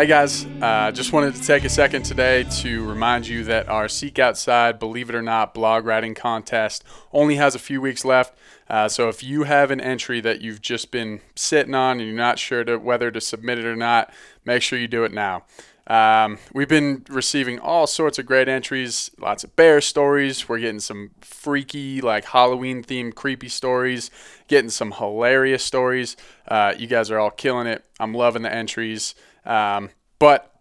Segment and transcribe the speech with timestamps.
[0.00, 3.86] Hey guys, uh, just wanted to take a second today to remind you that our
[3.86, 8.34] Seek Outside, believe it or not, blog writing contest only has a few weeks left.
[8.66, 12.16] Uh, so if you have an entry that you've just been sitting on and you're
[12.16, 14.10] not sure to, whether to submit it or not,
[14.46, 15.44] make sure you do it now.
[15.86, 20.48] Um, we've been receiving all sorts of great entries, lots of bear stories.
[20.48, 24.10] We're getting some freaky, like Halloween themed creepy stories,
[24.48, 26.16] getting some hilarious stories.
[26.48, 27.84] Uh, you guys are all killing it.
[27.98, 29.14] I'm loving the entries.
[29.44, 30.54] Um, but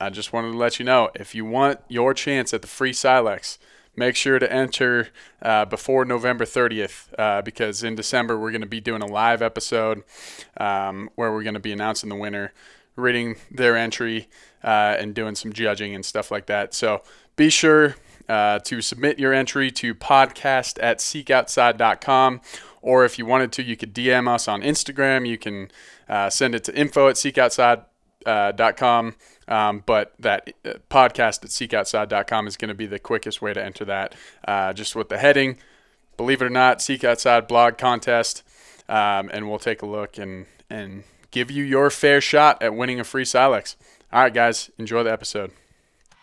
[0.00, 2.92] I just wanted to let you know if you want your chance at the free
[2.92, 3.58] Silex,
[3.96, 5.08] make sure to enter
[5.40, 9.40] uh, before November 30th uh, because in December we're going to be doing a live
[9.40, 10.02] episode
[10.58, 12.52] um, where we're going to be announcing the winner,
[12.94, 14.28] reading their entry,
[14.62, 16.74] uh, and doing some judging and stuff like that.
[16.74, 17.02] So
[17.36, 17.96] be sure
[18.28, 22.40] uh, to submit your entry to podcast at seekoutside.com.
[22.82, 25.26] Or if you wanted to, you could DM us on Instagram.
[25.28, 25.70] You can
[26.08, 27.86] uh, send it to info at seekoutside.com.
[28.26, 33.64] Um, but that uh, podcast at seekoutside.com is going to be the quickest way to
[33.64, 34.14] enter that.
[34.46, 35.58] Uh, just with the heading,
[36.16, 38.42] believe it or not, Seek Outside blog contest.
[38.88, 43.00] Um, and we'll take a look and, and give you your fair shot at winning
[43.00, 43.76] a free Silex.
[44.12, 45.52] All right, guys, enjoy the episode.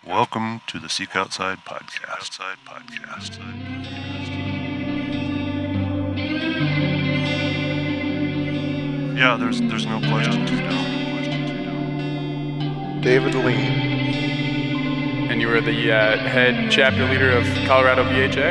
[0.05, 2.09] Welcome to the Seek Outside podcast.
[2.09, 3.39] Outside podcast.
[9.15, 10.94] Yeah, there's there's no question to know.
[13.05, 15.29] David Lien.
[15.29, 18.49] And you were the uh, head chapter leader of Colorado BHA?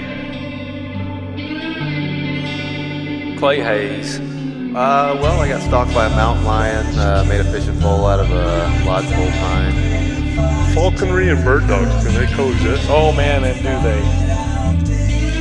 [3.37, 4.21] Clay Hayes.
[4.21, 6.87] Uh, well, I got stalked by a mountain lion.
[6.97, 10.73] Uh, made a fishing pole out of a lodgepole pine.
[10.73, 12.87] Falconry and bird dogs, can they coexist?
[12.89, 14.01] Oh man, and do they?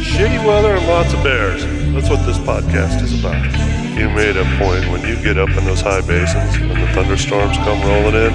[0.02, 1.64] Shitty weather and lots of bears.
[1.94, 3.83] That's what this podcast is about.
[3.96, 7.56] You made a point when you get up in those high basins and the thunderstorms
[7.58, 8.34] come rolling in.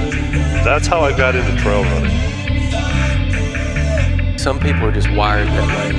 [0.63, 2.17] That's how I got into trail running.
[4.39, 5.93] Some people are just wired that way.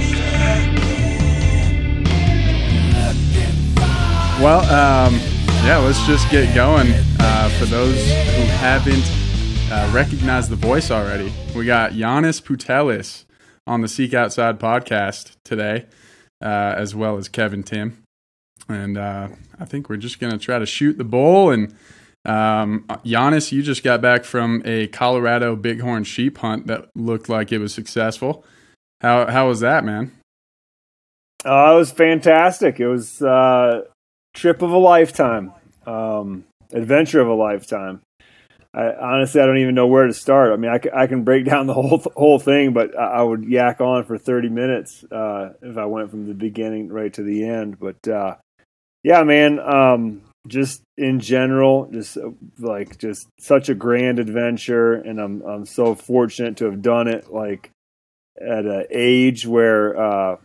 [4.42, 5.16] Well, um,
[5.66, 6.94] yeah, let's just get going.
[7.20, 9.03] Uh, for those who haven't
[9.70, 13.26] uh, recognized the voice already, we got Janis Putelis
[13.68, 15.86] on the Seek Outside podcast today,
[16.41, 18.06] uh, as well as Kevin Tim.
[18.69, 21.52] And uh, I think we're just going to try to shoot the bull.
[21.52, 21.75] And
[22.25, 27.52] um, Janis, you just got back from a Colorado bighorn sheep hunt that looked like
[27.52, 28.46] it was successful.
[29.02, 30.12] How, how was that, man?
[31.46, 32.79] Uh, it was fantastic.
[32.79, 33.84] It was uh,
[34.34, 35.53] trip of a lifetime,
[35.85, 38.02] um, adventure of a lifetime.
[38.74, 40.52] I, honestly, I don't even know where to start.
[40.52, 43.81] I mean, I, can break down the whole whole thing, but I, I would yak
[43.81, 47.79] on for thirty minutes uh, if I went from the beginning right to the end.
[47.79, 48.35] But uh,
[49.04, 55.20] yeah, man, um, just in general, just uh, like just such a grand adventure, and
[55.20, 57.72] I'm I'm so fortunate to have done it like
[58.40, 60.38] at an age where uh,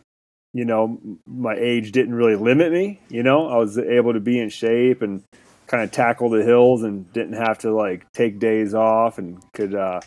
[0.52, 3.00] you know my age didn't really limit me.
[3.08, 5.22] You know, I was able to be in shape and
[5.66, 9.74] kind of tackle the hills and didn't have to like take days off and could
[9.74, 10.00] uh,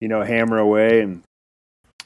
[0.00, 1.22] you know hammer away and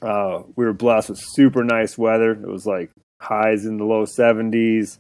[0.03, 2.33] uh, we were blessed with super nice weather.
[2.33, 4.99] It was like highs in the low 70s,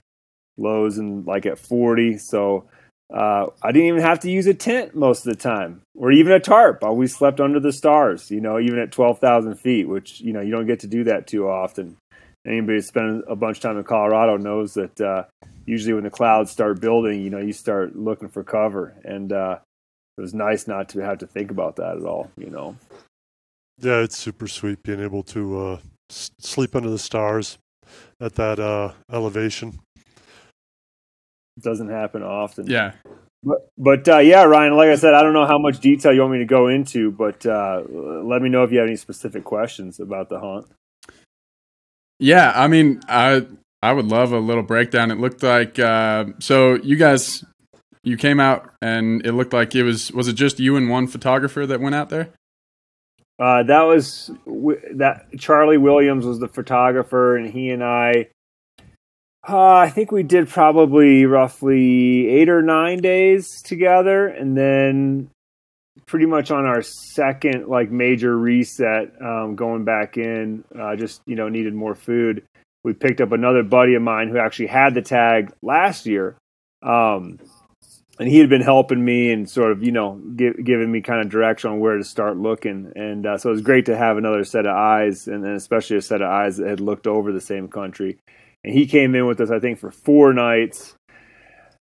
[0.58, 2.18] lows and like at 40.
[2.18, 2.64] So
[3.12, 6.32] uh, I didn't even have to use a tent most of the time, or even
[6.32, 6.82] a tarp.
[6.82, 8.30] I always slept under the stars.
[8.30, 11.26] You know, even at 12,000 feet, which you know you don't get to do that
[11.26, 11.96] too often.
[12.44, 15.24] Anybody who's spent a bunch of time in Colorado knows that uh,
[15.66, 19.58] usually when the clouds start building, you know, you start looking for cover, and uh,
[20.18, 22.30] it was nice not to have to think about that at all.
[22.36, 22.76] You know.
[23.78, 25.78] Yeah, it's super sweet being able to uh,
[26.08, 27.58] sleep under the stars
[28.20, 29.78] at that uh, elevation.
[31.60, 32.66] Doesn't happen often.
[32.66, 32.92] Yeah.
[33.42, 36.20] But, but uh, yeah, Ryan, like I said, I don't know how much detail you
[36.20, 39.44] want me to go into, but uh, let me know if you have any specific
[39.44, 40.66] questions about the hunt.
[42.18, 43.46] Yeah, I mean, I
[43.82, 45.10] I would love a little breakdown.
[45.10, 47.44] It looked like uh, so you guys
[48.02, 51.06] you came out and it looked like it was was it just you and one
[51.06, 52.30] photographer that went out there?
[53.38, 54.30] Uh, that was
[54.94, 58.28] that Charlie Williams was the photographer, and he and I.
[59.48, 65.30] Uh, I think we did probably roughly eight or nine days together, and then
[66.06, 71.36] pretty much on our second like major reset, um, going back in, uh, just you
[71.36, 72.42] know needed more food.
[72.82, 76.36] We picked up another buddy of mine who actually had the tag last year,
[76.82, 77.38] um,
[78.18, 81.20] and he had been helping me and sort of you know give, giving me kind
[81.20, 84.16] of direction on where to start looking and uh, so it was great to have
[84.16, 87.32] another set of eyes and then especially a set of eyes that had looked over
[87.32, 88.18] the same country
[88.66, 90.94] and he came in with us i think for four nights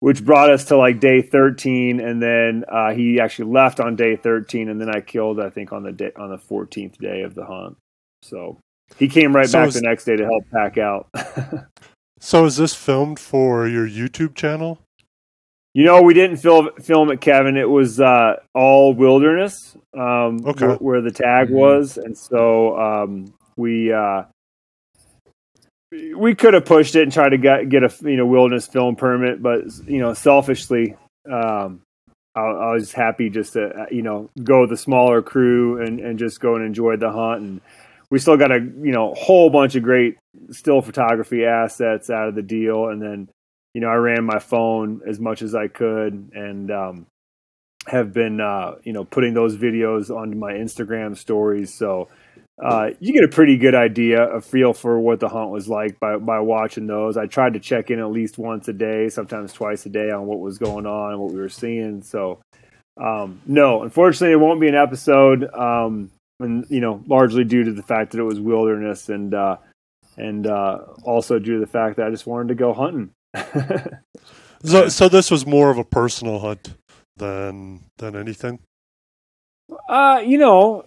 [0.01, 4.15] which brought us to like day 13 and then uh, he actually left on day
[4.15, 7.35] 13 and then i killed i think on the day on the 14th day of
[7.35, 7.77] the hunt
[8.23, 8.59] so
[8.99, 11.09] he came right So back is- the next day to help pack out
[12.19, 14.79] So is this filmed for your YouTube channel?
[15.75, 20.67] you know we didn't film film it kevin it was uh, all wilderness um, Okay.
[20.67, 21.53] where, where the tag Mhm.
[21.53, 24.23] was and so um, we uh,
[26.17, 28.97] we could have pushed it and tried to get get a you know wilderness film
[28.97, 30.97] permit, but you know selfishly,
[31.31, 31.83] um,
[32.35, 36.01] I, I was happy just to uh, you know go with the smaller crew and
[36.01, 37.43] and just go and enjoy the hunt.
[37.43, 37.61] And
[38.11, 40.17] we still got a you know whole bunch of great
[40.51, 42.89] still photography assets out of the deal.
[42.89, 43.29] And then
[43.75, 46.71] you know I ran my phone as much as I could and.
[46.71, 47.07] Um,
[47.89, 52.09] have been uh, you know putting those videos onto my Instagram stories, so
[52.63, 55.99] uh, you get a pretty good idea, a feel for what the hunt was like
[56.01, 57.17] by by watching those.
[57.17, 60.27] I tried to check in at least once a day, sometimes twice a day, on
[60.27, 62.03] what was going on and what we were seeing.
[62.03, 62.41] So,
[62.97, 66.11] um, no, unfortunately, it won't be an episode, um,
[66.41, 69.59] and you know, largely due to the fact that it was wilderness and uh,
[70.17, 73.11] and uh, also due to the fact that I just wanted to go hunting.
[74.65, 76.75] So, so this was more of a personal hunt
[77.17, 78.61] than than anything.
[79.89, 80.85] Uh, you know,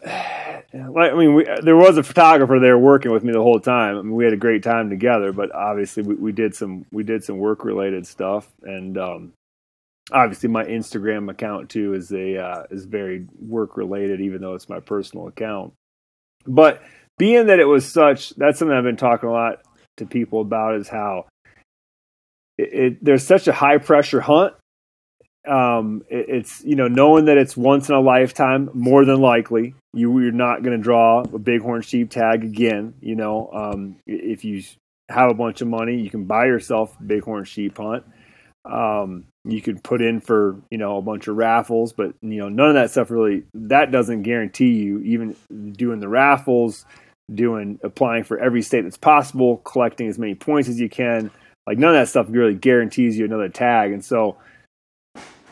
[0.74, 3.98] like I mean, we, there was a photographer there working with me the whole time.
[3.98, 7.04] I mean, we had a great time together, but obviously we, we did some we
[7.04, 9.34] did some work related stuff, and um,
[10.12, 14.70] obviously my Instagram account too is a uh, is very work related, even though it's
[14.70, 15.74] my personal account.
[16.46, 16.82] But
[17.18, 19.62] being that it was such, that's something I've been talking a lot
[19.98, 21.26] to people about is how
[22.58, 24.54] it, it there's such a high pressure hunt
[25.48, 29.76] um, it, it's you know knowing that it's once in a lifetime, more than likely
[29.94, 32.94] you you're not going to draw a bighorn sheep tag again.
[33.02, 34.64] You know, um, if you
[35.10, 38.06] have a bunch of money, you can buy yourself a bighorn sheep hunt.
[38.66, 42.50] Um, you could put in for you know a bunch of raffles, but you know
[42.50, 45.36] none of that stuff really that doesn't guarantee you even
[45.72, 46.86] doing the raffles,
[47.34, 51.32] doing applying for every state that's possible, collecting as many points as you can.
[51.66, 54.38] Like none of that stuff really guarantees you another tag, and so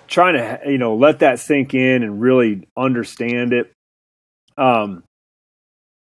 [0.07, 3.71] trying to you know let that sink in and really understand it
[4.57, 5.03] um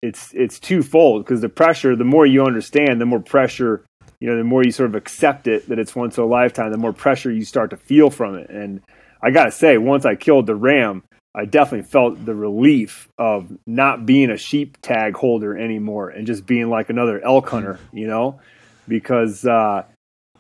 [0.03, 3.85] it's it's twofold because the pressure the more you understand the more pressure
[4.21, 6.71] you know the more you sort of accept it that it's once in a lifetime
[6.71, 8.51] the more pressure you start to feel from it.
[8.51, 8.83] And
[9.23, 11.03] i gotta say once i killed the ram
[11.35, 16.47] i definitely felt the relief of not being a sheep tag holder anymore and just
[16.47, 18.39] being like another elk hunter you know
[18.87, 19.85] because uh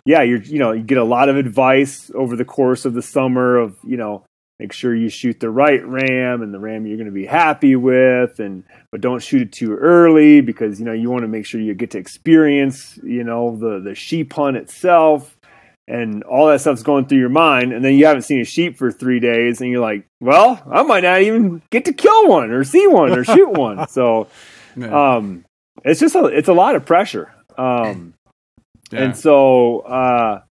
[0.07, 3.03] yeah, you're you know you get a lot of advice over the course of the
[3.03, 4.25] summer of you know
[4.59, 7.77] make sure you shoot the right ram and the ram you're going to be happy
[7.77, 11.45] with and but don't shoot it too early because you know you want to make
[11.45, 15.37] sure you get to experience you know the the sheep hunt itself
[15.89, 18.79] and all that stuff's going through your mind and then you haven't seen a sheep
[18.79, 22.51] for three days and you're like well i might not even get to kill one
[22.51, 23.87] or see one or shoot one.
[23.97, 24.29] So
[24.91, 25.45] um
[25.85, 27.33] it's just a it's a lot of pressure.
[27.59, 28.15] Um
[28.93, 29.03] Yeah.
[29.03, 30.43] and so, uh,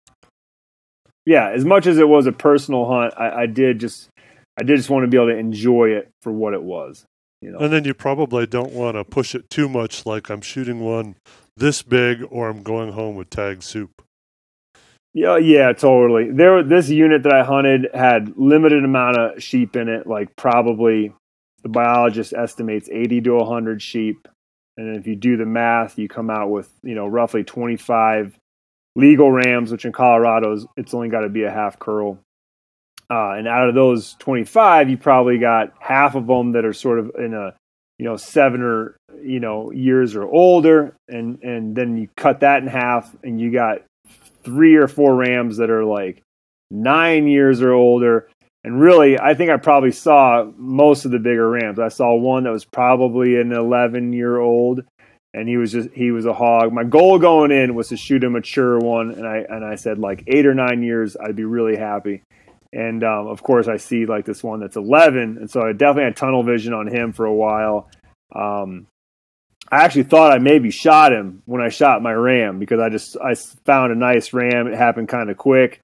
[1.26, 4.10] yeah, as much as it was a personal hunt, I, I did just,
[4.60, 7.06] I did just want to be able to enjoy it for what it was.
[7.42, 10.42] You know, And then you probably don't want to push it too much, like I'm
[10.42, 11.16] shooting one
[11.58, 14.02] this big, or I'm going home with tag soup.
[15.14, 16.32] yeah, yeah, totally.
[16.32, 21.14] There, this unit that I hunted had limited amount of sheep in it, like probably
[21.64, 24.28] the biologist estimates eighty to hundred sheep,
[24.78, 28.38] and if you do the math, you come out with you know roughly twenty five
[28.96, 32.20] legal rams, which in Colorado it's only got to be a half curl.
[33.10, 36.98] Uh, and out of those 25, you probably got half of them that are sort
[36.98, 37.54] of in a,
[38.00, 40.96] you know, seven or, you know, years or older.
[41.08, 43.84] And, and then you cut that in half and you got
[44.44, 46.22] three or four rams that are like
[46.72, 48.28] nine years or older.
[48.66, 51.78] And really, I think I probably saw most of the bigger rams.
[51.78, 54.82] I saw one that was probably an 11 year old
[55.36, 56.72] and he was just he was a hog.
[56.72, 60.00] My goal going in was to shoot a mature one, and I and I said
[60.00, 62.24] like eight or nine years, I'd be really happy.
[62.72, 66.06] And um, of course, I see like this one that's 11, and so I definitely
[66.06, 67.90] had tunnel vision on him for a while.
[68.34, 68.88] Um,
[69.70, 73.18] I actually thought I maybe shot him when I shot my ram because I just
[73.18, 74.68] I found a nice ram.
[74.68, 75.82] It happened kind of quick,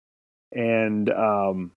[0.53, 1.71] and um,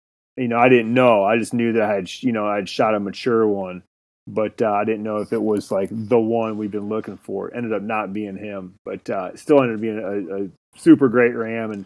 [0.42, 1.24] you know I didn't know.
[1.24, 3.84] I just knew that I had you know I'd shot a mature one
[4.28, 7.54] but uh, I didn't know if it was like the one we've been looking for.
[7.54, 11.36] Ended up not being him, but uh, still ended up being a, a super great
[11.36, 11.72] ram.
[11.72, 11.86] And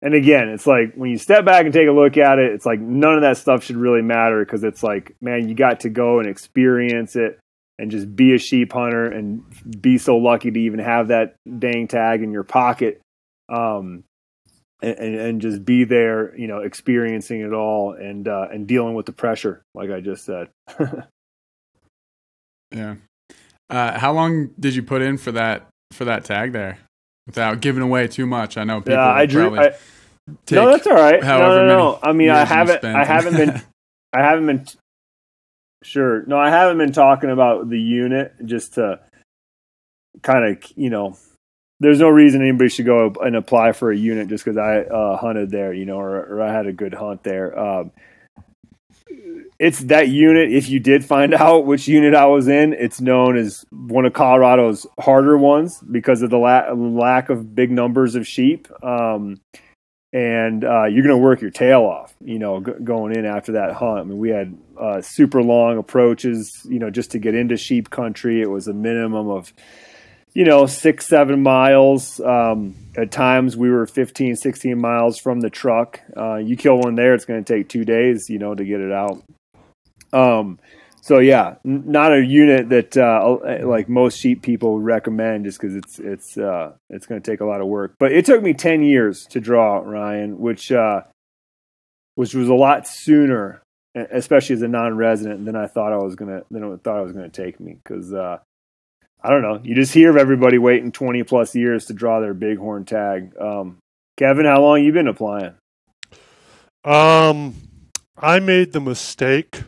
[0.00, 2.66] and again, it's like when you step back and take a look at it, it's
[2.66, 5.90] like none of that stuff should really matter because it's like, man, you got to
[5.90, 7.38] go and experience it
[7.78, 9.42] and just be a sheep hunter and
[9.80, 13.00] be so lucky to even have that dang tag in your pocket.
[13.48, 14.04] Um,
[14.82, 19.06] and, and, just be there, you know, experiencing it all and uh, and dealing with
[19.06, 20.48] the pressure, like I just said.
[22.72, 22.96] yeah.
[23.70, 26.78] Uh, how long did you put in for that for that tag there?
[27.26, 28.94] Without giving away too much, I know people.
[28.94, 29.56] Yeah, I drew.
[29.56, 29.74] I,
[30.50, 31.22] no, that's all right.
[31.22, 31.98] No, no, no.
[32.02, 32.84] I mean, I haven't.
[32.84, 33.62] I haven't been.
[34.12, 34.66] I haven't been.
[35.82, 36.24] Sure.
[36.26, 39.00] No, I haven't been talking about the unit just to
[40.22, 41.16] kind of, you know,
[41.82, 45.16] there's no reason anybody should go and apply for a unit just because I uh,
[45.16, 47.58] hunted there, you know, or, or, I had a good hunt there.
[47.58, 47.90] Um,
[49.58, 50.52] it's that unit.
[50.52, 54.12] If you did find out which unit I was in, it's known as one of
[54.12, 58.68] Colorado's harder ones because of the la- lack of big numbers of sheep.
[58.84, 59.40] Um,
[60.12, 63.52] and uh, you're going to work your tail off, you know, g- going in after
[63.52, 63.98] that hunt.
[63.98, 67.90] I mean, we had uh, super long approaches, you know, just to get into sheep
[67.90, 68.40] country.
[68.40, 69.52] It was a minimum of,
[70.34, 72.20] you know, six, seven miles.
[72.20, 76.00] Um, at times we were 15, 16 miles from the truck.
[76.16, 78.80] Uh, you kill one there, it's going to take two days, you know, to get
[78.80, 79.22] it out.
[80.12, 80.58] Um,
[81.02, 85.60] so yeah, n- not a unit that uh, like most sheep people would recommend, just
[85.60, 87.94] because it's it's uh, it's going to take a lot of work.
[87.98, 91.02] But it took me ten years to draw Ryan, which uh,
[92.14, 93.62] which was a lot sooner,
[93.94, 97.12] especially as a non-resident, than I thought I was gonna than I thought I was
[97.12, 97.78] going to take me.
[97.82, 98.38] Because uh,
[99.22, 102.34] I don't know, you just hear of everybody waiting twenty plus years to draw their
[102.34, 103.36] bighorn tag.
[103.40, 103.78] Um,
[104.16, 105.54] Kevin, how long you been applying?
[106.84, 107.54] Um,
[108.16, 109.62] I made the mistake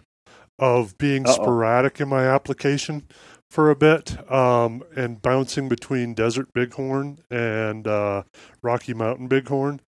[0.59, 1.33] of being Uh-oh.
[1.33, 3.05] sporadic in my application
[3.51, 8.25] for a bit um, and bouncing between Desert Bighorn and uh,
[8.63, 9.81] Rocky Mountain Bighorn.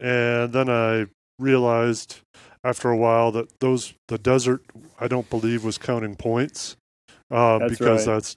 [0.00, 1.06] And then I
[1.38, 2.20] realized
[2.64, 4.62] after a while that those the desert
[4.98, 6.76] I don't believe was counting points
[7.30, 8.14] uh, that's because right.
[8.14, 8.36] that's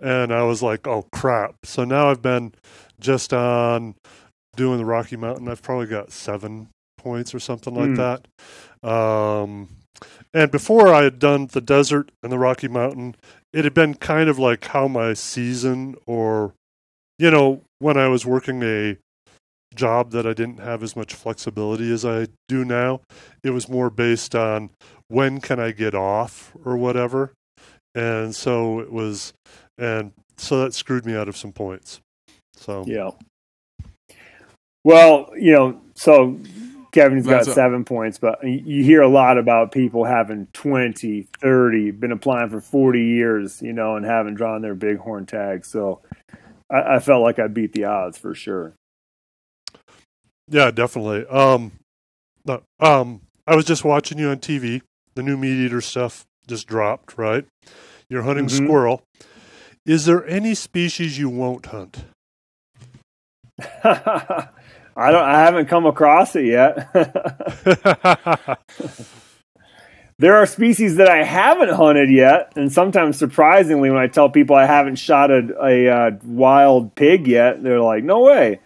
[0.00, 1.54] and I was like, oh crap!
[1.64, 2.52] So now I've been
[3.00, 3.94] just on
[4.56, 5.48] doing the Rocky Mountain.
[5.48, 7.96] I've probably got seven points or something like mm.
[8.82, 8.88] that.
[8.88, 9.68] Um,
[10.32, 13.14] and before I had done the desert and the Rocky Mountain,
[13.52, 16.54] it had been kind of like how my season or,
[17.18, 18.96] you know, when I was working a
[19.74, 23.00] job that I didn't have as much flexibility as I do now,
[23.42, 24.70] it was more based on
[25.08, 27.32] when can I get off or whatever.
[27.94, 29.32] And so it was,
[29.78, 32.00] and so that screwed me out of some points.
[32.56, 33.10] So, yeah.
[34.84, 36.38] Well, you know, so
[36.92, 42.12] Kevin's got seven points, but you hear a lot about people having 20, 30, been
[42.12, 45.64] applying for 40 years, you know, and haven't drawn their bighorn tag.
[45.64, 46.02] So
[46.70, 48.74] I, I felt like I beat the odds for sure.
[50.48, 51.26] Yeah, definitely.
[51.26, 51.72] Um,
[52.44, 54.82] no, um, I was just watching you on TV.
[55.14, 57.44] The new meat eater stuff just dropped, right?
[58.08, 58.66] You're hunting mm-hmm.
[58.66, 59.02] squirrel.
[59.86, 62.04] Is there any species you won't hunt?
[64.96, 65.24] I don't.
[65.24, 66.88] I haven't come across it yet.
[70.18, 74.56] there are species that I haven't hunted yet, and sometimes surprisingly, when I tell people
[74.56, 78.60] I haven't shot a, a uh, wild pig yet, they're like, "No way."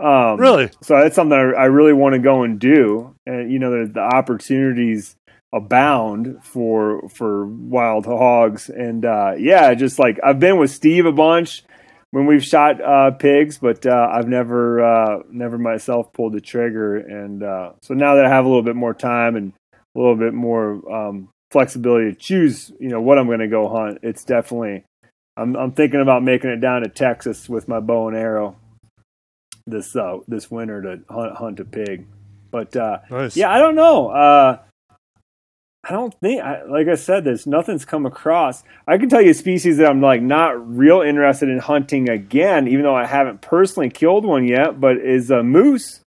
[0.00, 0.70] Um, really?
[0.80, 3.14] So that's something I, I really want to go and do.
[3.26, 5.16] And you know, the opportunities
[5.52, 11.12] abound for for wild hogs, and uh, yeah, just like I've been with Steve a
[11.12, 11.64] bunch
[12.12, 16.96] when we've shot uh, pigs, but uh, I've never uh, never myself pulled the trigger.
[16.96, 20.16] And uh, so now that I have a little bit more time and a little
[20.16, 24.24] bit more um, flexibility to choose, you know, what I'm going to go hunt, it's
[24.24, 24.84] definitely.
[25.36, 28.56] I'm I'm thinking about making it down to Texas with my bow and arrow
[29.66, 32.06] this uh, this winter to hunt hunt a pig.
[32.50, 33.34] But uh, nice.
[33.34, 34.60] yeah, I don't know.
[35.84, 38.62] I don't think, I, like I said, there's nothing's come across.
[38.86, 42.68] I can tell you a species that I'm like not real interested in hunting again,
[42.68, 44.80] even though I haven't personally killed one yet.
[44.80, 46.00] But is a moose.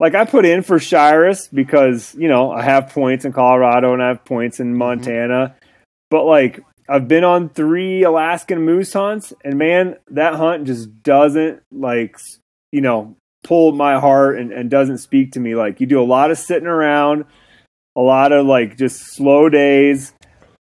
[0.00, 4.02] Like I put in for Shiras because you know I have points in Colorado and
[4.02, 4.78] I have points in mm-hmm.
[4.78, 5.66] Montana, mm-hmm.
[6.10, 11.62] but like I've been on three Alaskan moose hunts, and man, that hunt just doesn't
[11.70, 12.16] like
[12.72, 13.14] you know
[13.44, 15.54] pull my heart and, and doesn't speak to me.
[15.54, 17.24] Like you do a lot of sitting around
[17.96, 20.14] a lot of like just slow days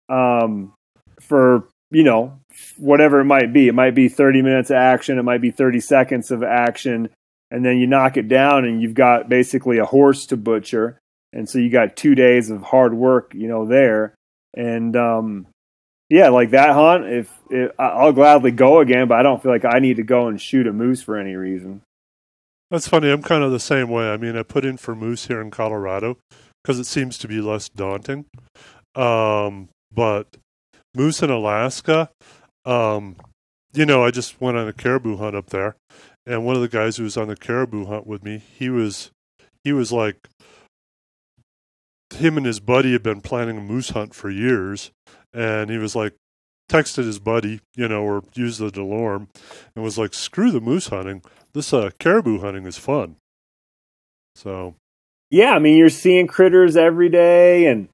[0.09, 0.73] um,
[1.21, 2.39] for you know
[2.79, 3.69] whatever it might be.
[3.69, 5.19] It might be 30 minutes of action.
[5.19, 7.09] It might be 30 seconds of action,
[7.51, 10.99] and then you knock it down, and you've got basically a horse to butcher.
[11.33, 14.15] And so you got two days of hard work, you know, there.
[14.57, 15.47] And um,
[16.09, 17.07] yeah, like that hunt.
[17.07, 20.27] If, if I'll gladly go again, but I don't feel like I need to go
[20.27, 21.83] and shoot a moose for any reason.
[22.71, 23.11] That's funny.
[23.11, 24.11] I'm kind of the same way.
[24.11, 26.19] I mean, I put in for moose here in Colorado,
[26.63, 28.27] because it seems to be less daunting.
[28.95, 30.37] Um, but
[30.95, 32.11] moose in Alaska,
[32.65, 33.17] um,
[33.73, 35.77] you know, I just went on a caribou hunt up there,
[36.27, 39.11] and one of the guys who was on the caribou hunt with me, he was
[39.65, 40.29] he was like,
[42.15, 44.91] him and his buddy had been planning a moose hunt for years,
[45.33, 46.15] and he was like,
[46.71, 49.29] texted his buddy, you know, or used the Delorme,
[49.75, 51.23] and was like, "Screw the moose hunting.
[51.53, 53.17] This uh, caribou hunting is fun."
[54.35, 54.75] So
[55.31, 57.89] Yeah, I mean, you're seeing critters every day, and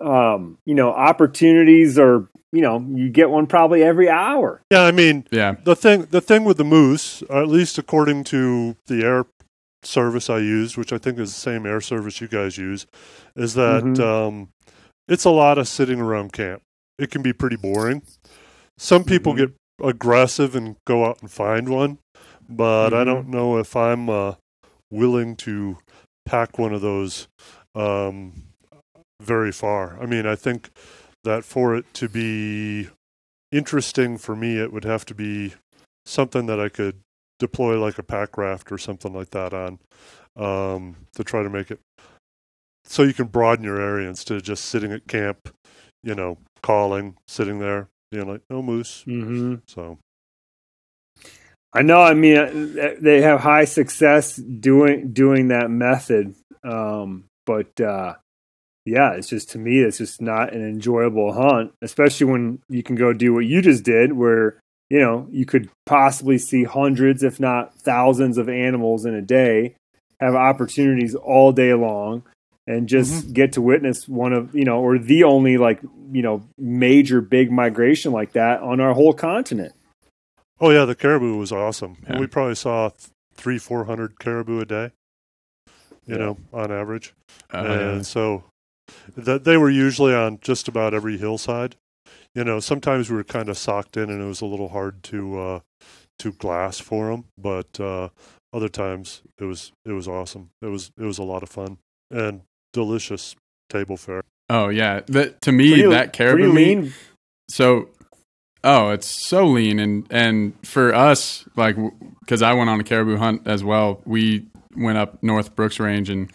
[0.00, 4.60] um, you know, opportunities are, you know, you get one probably every hour.
[4.72, 5.54] yeah, I mean, Yeah.
[5.64, 9.26] the thing the thing with the moose, at least according to the air
[9.84, 12.86] service I used, which I think is the same air service you guys use,
[13.36, 14.00] is that Mhm.
[14.00, 14.48] um,
[15.08, 16.62] it's a lot of sitting around camp.
[16.98, 18.02] It can be pretty boring.
[18.78, 19.36] Some people Mhm.
[19.36, 19.50] get
[19.82, 21.98] aggressive and go out and find one,
[22.48, 23.06] but I Mhm.
[23.06, 24.34] don't know if I'm uh,
[24.90, 25.78] willing to
[26.24, 27.28] pack one of those
[27.74, 28.44] um,
[29.20, 30.00] very far.
[30.00, 30.70] I mean, I think
[31.24, 32.88] that for it to be
[33.50, 35.54] interesting for me, it would have to be
[36.04, 37.00] something that I could
[37.38, 39.78] deploy like a pack raft or something like that on
[40.36, 41.80] um, to try to make it
[42.84, 45.54] so you can broaden your area instead of just sitting at camp,
[46.02, 49.04] you know, calling, sitting there, being like, no moose.
[49.06, 49.56] Mm-hmm.
[49.66, 49.98] So,
[51.74, 52.00] I know.
[52.00, 58.14] I mean, uh, they have high success doing doing that method, um, but uh,
[58.84, 62.96] yeah, it's just to me, it's just not an enjoyable hunt, especially when you can
[62.96, 64.60] go do what you just did, where
[64.90, 69.74] you know you could possibly see hundreds, if not thousands, of animals in a day,
[70.20, 72.22] have opportunities all day long,
[72.66, 75.80] and just get to witness one of you know, or the only like
[76.12, 79.72] you know major big migration like that on our whole continent.
[80.62, 81.98] Oh yeah, the caribou was awesome.
[82.08, 82.18] Yeah.
[82.18, 84.92] We probably saw th- three, four hundred caribou a day,
[86.06, 86.16] you Yeah.
[86.16, 87.12] know, on average.
[87.52, 88.44] Uh, and so
[89.16, 91.76] that they were usually on just about every hillside.
[92.34, 95.02] You know, sometimes we were kind of socked in, and it was a little hard
[95.04, 95.60] to uh,
[96.20, 97.24] to glass for them.
[97.36, 98.08] But uh,
[98.54, 100.48] other times, it was it was awesome.
[100.62, 101.76] It was it was a lot of fun
[102.10, 103.34] and delicious
[103.68, 104.22] table fare.
[104.50, 105.00] oh yeah.
[105.08, 106.92] That to me Pretty- that caribou pretty meat.
[107.48, 107.88] So,
[108.64, 111.76] oh, it's so lean, and and for us, like,
[112.20, 114.00] because I went on a caribou hunt as well.
[114.04, 114.46] We
[114.76, 116.30] went up North Brooks Range, and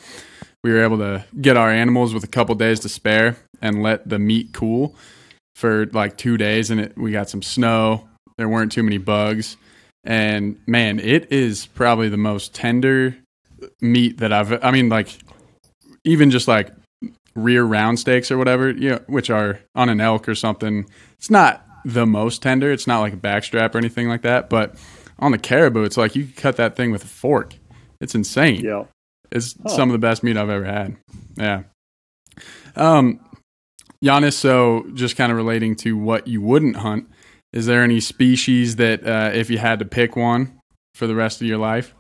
[0.63, 4.08] we were able to get our animals with a couple days to spare, and let
[4.08, 4.96] the meat cool
[5.56, 8.08] for like two days, and it, we got some snow.
[8.38, 9.58] There weren't too many bugs,
[10.04, 13.18] and man, it is probably the most tender
[13.82, 14.63] meat that I've.
[14.63, 15.10] I mean, like,
[16.04, 16.72] even just like
[17.36, 20.86] rear round steaks or whatever, you know, which are on an elk or something.
[21.18, 22.71] It's not the most tender.
[22.71, 24.50] It's not like a backstrap or anything like that.
[24.50, 24.76] But
[25.19, 27.56] on the caribou, it's like you can cut that thing with a fork.
[28.02, 28.62] It's insane.
[28.63, 28.84] Yeah.
[29.32, 29.69] It's Huh.
[29.69, 30.97] some of the best meat I've ever had.
[31.38, 31.63] Yeah.
[32.76, 33.19] Um,
[34.04, 37.10] Janis, so just kind of relating to what you wouldn't hunt,
[37.54, 40.60] is there any species that uh, if you had to pick one
[40.93, 41.95] for the rest of your life,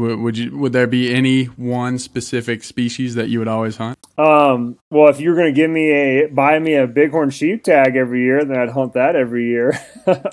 [0.00, 3.98] would, you would there be any one specific species that you would always hunt?
[4.18, 7.96] Um, well, if you're going to give me a buy me a bighorn sheep tag
[7.96, 9.78] every year, then I'd hunt that every year.
[10.04, 10.24] but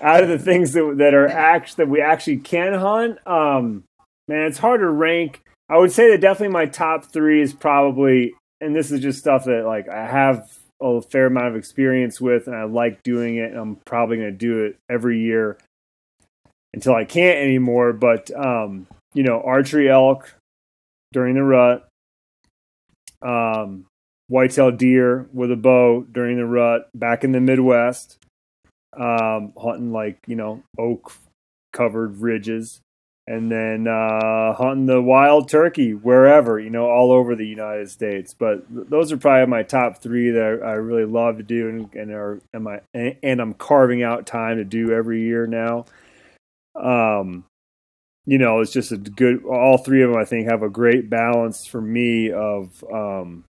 [0.00, 3.84] out of the things that that are act that we actually can hunt, um,
[4.28, 5.42] man, it's hard to rank.
[5.68, 9.44] I would say that definitely my top three is probably, and this is just stuff
[9.44, 13.52] that like I have a fair amount of experience with, and I like doing it.
[13.52, 15.56] And I'm probably going to do it every year
[16.74, 17.92] until I can't anymore.
[17.92, 20.34] But um, you know, archery elk
[21.12, 21.88] during the rut,
[23.20, 23.86] um,
[24.28, 28.18] whitetail deer with a bow during the rut back in the Midwest,
[28.96, 31.12] um, hunting like you know oak
[31.72, 32.80] covered ridges,
[33.26, 38.34] and then uh, hunting the wild turkey wherever you know all over the United States.
[38.34, 41.68] But th- those are probably my top three that I, I really love to do,
[41.68, 45.84] and, and are and and, and I'm carving out time to do every year now.
[46.74, 47.44] Um,
[48.24, 49.44] you know, it's just a good.
[49.44, 53.44] All three of them, I think, have a great balance for me of um,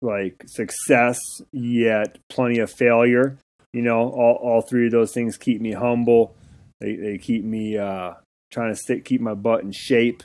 [0.00, 1.18] like success
[1.52, 3.36] yet plenty of failure.
[3.72, 6.34] You know, all all three of those things keep me humble.
[6.80, 8.14] They they keep me uh,
[8.52, 10.22] trying to stick keep my butt in shape.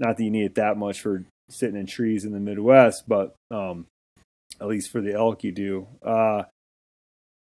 [0.00, 3.34] Not that you need it that much for sitting in trees in the Midwest, but
[3.50, 3.86] um,
[4.60, 5.86] at least for the elk you do.
[6.02, 6.44] Uh,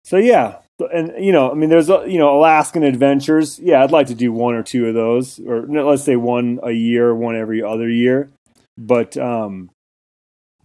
[0.03, 3.59] so yeah, and you know, I mean, there's uh, you know Alaskan adventures.
[3.59, 6.71] Yeah, I'd like to do one or two of those, or let's say one a
[6.71, 8.31] year, one every other year.
[8.77, 9.71] But um,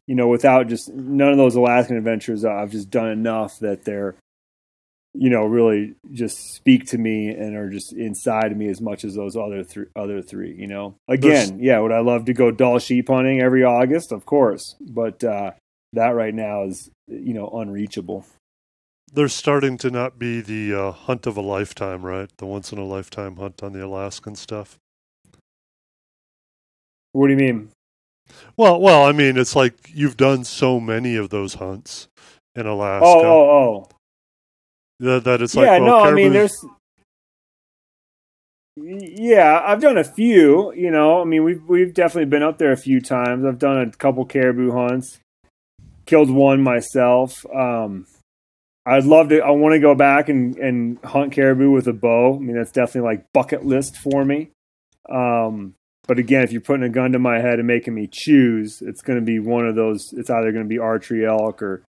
[0.06, 4.14] you know, without just none of those Alaskan adventures, I've just done enough that they're,
[5.14, 9.04] you know, really just speak to me and are just inside of me as much
[9.04, 9.86] as those other three.
[9.96, 10.94] Other three, you know.
[11.08, 14.12] Again, yeah, would I love to go Dall sheep hunting every August?
[14.12, 15.52] Of course, but uh,
[15.92, 18.26] that right now is you know unreachable.
[19.14, 22.28] There's starting to not be the uh, hunt of a lifetime, right?
[22.36, 24.76] The once in a lifetime hunt on the Alaskan stuff.
[27.12, 27.68] What do you mean?
[28.56, 32.08] Well, well, I mean, it's like you've done so many of those hunts
[32.56, 33.88] in Alaska Oh, oh, oh.
[34.98, 36.64] that, that it's like, yeah, well, no, I mean, there's.
[38.76, 40.72] Yeah, I've done a few.
[40.74, 43.44] You know, I mean, we've we've definitely been up there a few times.
[43.44, 45.20] I've done a couple caribou hunts,
[46.06, 47.46] killed one myself.
[47.54, 48.06] Um,
[48.86, 49.40] I'd love to.
[49.40, 52.36] I want to go back and and hunt caribou with a bow.
[52.36, 54.50] I mean, that's definitely like bucket list for me.
[55.08, 55.74] Um,
[56.06, 59.00] but again, if you're putting a gun to my head and making me choose, it's
[59.00, 60.12] going to be one of those.
[60.12, 61.82] It's either going to be archery elk or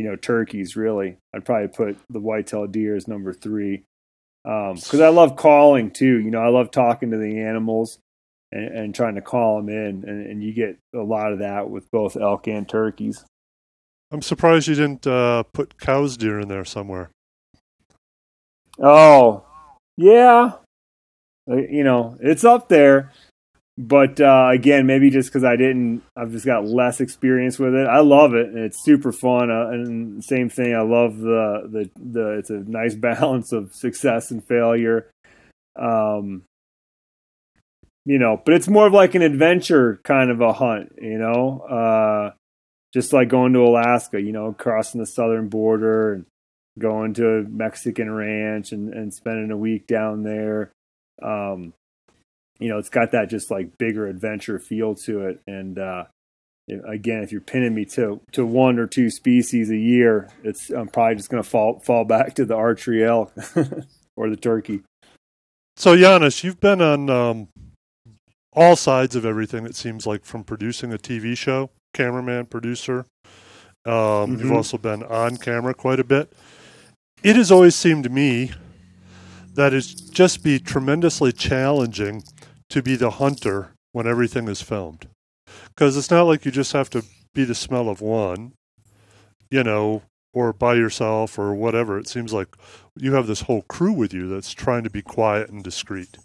[0.00, 1.18] you know, turkeys really.
[1.34, 3.84] I'd probably put the whitetail deer as number three.
[4.42, 6.18] Because I love calling too.
[6.20, 7.98] You know, I love talking to the animals
[8.50, 10.04] and, and trying to call them in.
[10.08, 13.26] And, and you get a lot of that with both elk and turkeys.
[14.10, 17.10] I'm surprised you didn't uh, put Coues deer in there somewhere.
[18.78, 19.44] Oh,
[19.96, 20.52] yeah.
[21.50, 23.12] Uh, You know, it's up there.
[23.78, 27.86] But uh, again, maybe just because I didn't, I've just got less experience with it.
[27.86, 29.50] I love it, it's super fun.
[29.50, 32.28] Uh, and same thing, I love the the the.
[32.38, 35.08] It's a nice balance of success and failure.
[35.76, 36.42] Um,
[38.04, 40.92] you know, but it's more of like an adventure kind of a hunt.
[41.00, 42.32] You know, uh,
[42.92, 44.20] just like going to Alaska.
[44.20, 46.26] You know, crossing the southern border and
[46.78, 50.72] going to a Mexican ranch and and spending a week down there.
[51.22, 51.74] Um,
[52.58, 55.40] you know, it's got that just like bigger adventure feel to it.
[55.46, 56.04] And uh,
[56.86, 60.88] again, if you're pinning me to to one or two species a year, it's I'm
[60.88, 63.32] probably just going to fall fall back to the archery elk
[64.16, 64.82] or the turkey.
[65.76, 67.48] So, Janis, you've been on um,
[68.52, 73.06] all sides of everything, it seems like, from producing a TV show, cameraman, producer.
[73.86, 74.56] Um, You've Mhm.
[74.56, 76.32] also been on camera quite a bit.
[77.22, 78.52] It has always seemed to me
[79.54, 82.22] that it's just be tremendously challenging
[82.70, 85.08] to be the hunter when everything is filmed.
[85.68, 88.52] Because it's not like you just have to be the smell of one,
[89.50, 91.98] you know, or by yourself or whatever.
[91.98, 92.48] It seems like
[92.96, 96.18] you have this whole crew with you that's trying to be quiet and discreet.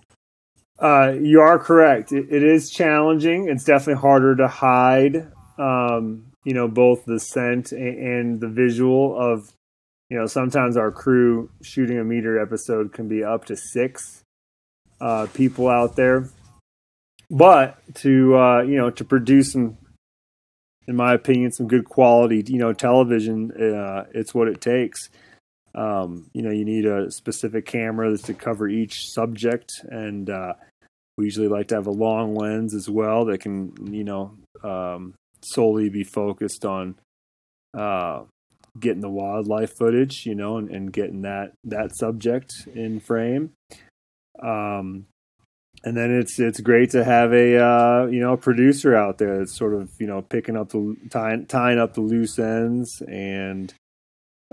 [0.80, 2.12] Uh, you are correct.
[2.12, 3.47] It, it is challenging.
[3.47, 5.32] It's definitely harder to hide.
[5.58, 9.52] Um, you know, both the scent and, the visual of.
[10.12, 14.22] You know, sometimes our crew shooting a meter episode can be up to six
[15.02, 16.30] uh, people out there.
[17.30, 19.78] But to uh, you know to produce some,
[20.88, 25.10] in my opinion, some good quality you know television, uh, it's what it takes.
[25.74, 30.54] Um, you know, you need a specific camera that's to cover each subject, and uh,
[31.18, 35.15] we usually like to have a long lens as well that can you know um,
[35.46, 36.96] solely be focused on
[37.78, 38.24] uh,
[38.80, 43.52] getting the wildlife footage, you know, and, and getting that that subject in frame.
[44.42, 45.06] Um,
[45.86, 49.38] and then it's it's great to have a uh, you know a producer out there
[49.38, 53.74] that's sort of you know picking up the tying tying up the loose ends and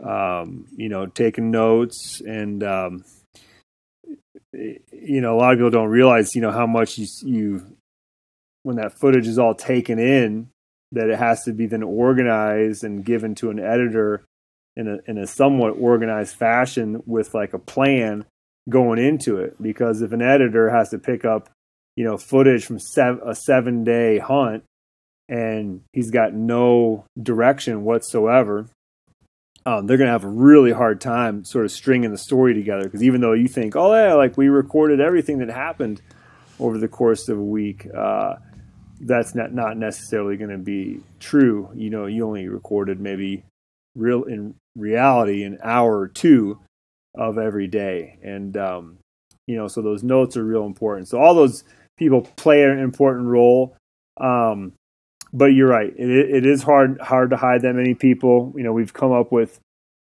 [0.04, 3.04] um, you know taking notes and um,
[4.52, 7.66] you know a lot of people don't realize you know how much you you
[8.62, 10.48] when that footage is all taken in
[10.92, 14.24] that it has to be then organized and given to an editor
[14.76, 18.24] in a in a somewhat organized fashion with like a plan
[18.68, 19.60] going into it.
[19.60, 21.50] Because if an editor has to pick up
[21.96, 24.64] you know footage from sev- a 7 day hunt
[25.28, 28.66] and he's got no direction whatsoever
[29.64, 32.82] um, they're going to have a really hard time sort of stringing the story together.
[32.82, 36.00] Because even though you think oh yeah like we recorded everything that happened
[36.58, 38.36] over the course of a week uh,
[39.02, 41.70] that's not not necessarily going to be true.
[41.74, 43.44] You know you only recorded maybe
[43.94, 46.60] real in reality an hour or two
[47.14, 48.18] of every day.
[48.22, 48.98] And um,
[49.46, 51.08] you know so those notes are real important.
[51.08, 51.64] So all those
[51.98, 53.76] people play an important role.
[54.18, 54.72] Um,
[55.32, 55.92] but you're right.
[55.96, 58.52] It, it is hard hard to hide that many people.
[58.56, 59.58] You know we've come up with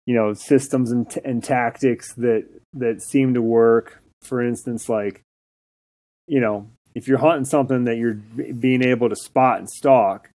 [0.07, 4.03] you know systems and, t- and tactics that that seem to work.
[4.21, 5.23] For instance like
[6.27, 10.31] you know if you're hunting something that you're being able to spot and stalk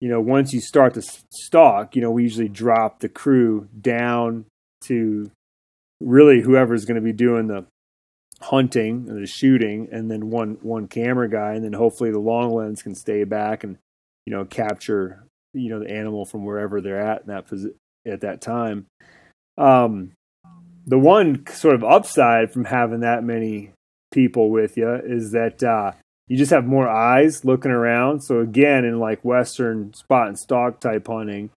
[0.00, 4.44] you know once you start to stalk you know we usually drop the crew down
[4.82, 5.30] to
[6.00, 7.64] really whoever's going to be doing the
[8.40, 12.52] hunting and the shooting and then one one camera guy and then hopefully the long
[12.52, 13.78] lens can stay back and
[14.26, 15.24] you know capture
[15.54, 17.74] you know the animal from wherever they're at in that posi-
[18.06, 18.86] at that time.
[19.56, 20.12] Um
[20.86, 23.72] the one sort of upside from having that many
[24.10, 25.92] people with you is that uh
[26.28, 30.80] you just have more eyes looking around so again in like western spot and stalk
[30.80, 31.50] type hunting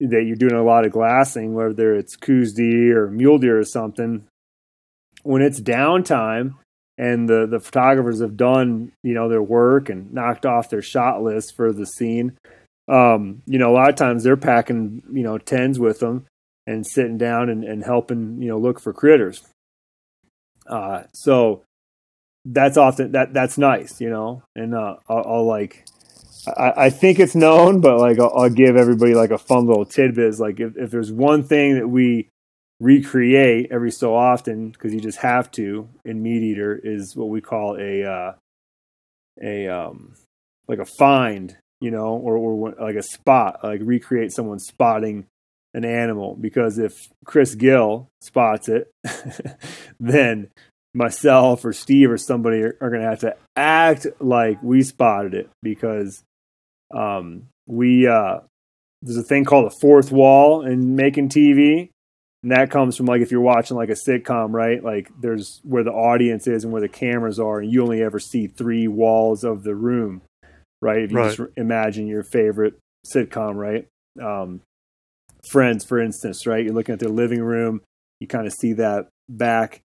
[0.00, 3.64] that you're doing a lot of glassing whether it's Coues deer or mule deer or
[3.64, 4.26] something
[5.22, 6.54] when it's downtime
[7.00, 11.22] and the the photographers have done you know their work and knocked off their shot
[11.22, 12.36] list for the scene.
[12.88, 16.26] Um, you know, a lot of times they're packing you know tens with them
[16.66, 19.48] and sitting down and, and helping you know look for critters.
[20.70, 21.64] Uh, so
[22.44, 25.84] that's often that that's nice, you know, and uh, I'll, I'll like.
[26.56, 29.84] I, I think it's known, but like I'll, I'll give everybody like a fun little
[29.84, 30.38] tidbit.
[30.38, 32.30] Like if, if there's one thing that we
[32.80, 37.40] recreate every so often because you just have to in meat eater is what we
[37.40, 38.32] call a uh,
[39.42, 40.14] a um
[40.66, 45.26] like a find you know or, or like a spot like recreate someone spotting
[45.74, 48.90] an animal because if chris gill spots it
[50.00, 50.48] then
[50.94, 55.34] myself or steve or somebody are, are going to have to act like we spotted
[55.34, 56.22] it because
[56.92, 58.40] um we uh
[59.02, 61.88] there's a thing called a fourth wall in making tv
[62.42, 64.82] and that comes from like if you're watching like a sitcom, right?
[64.82, 68.18] Like there's where the audience is and where the cameras are, and you only ever
[68.18, 70.22] see three walls of the room,
[70.80, 71.02] right?
[71.02, 71.36] If you Right.
[71.36, 72.78] just imagine your favorite
[73.14, 73.86] sitcom, right?
[74.24, 74.62] Um,
[75.48, 76.64] Friends, for instance, right?
[76.64, 77.82] You're looking at their living room,
[78.20, 79.80] you kind of see that back.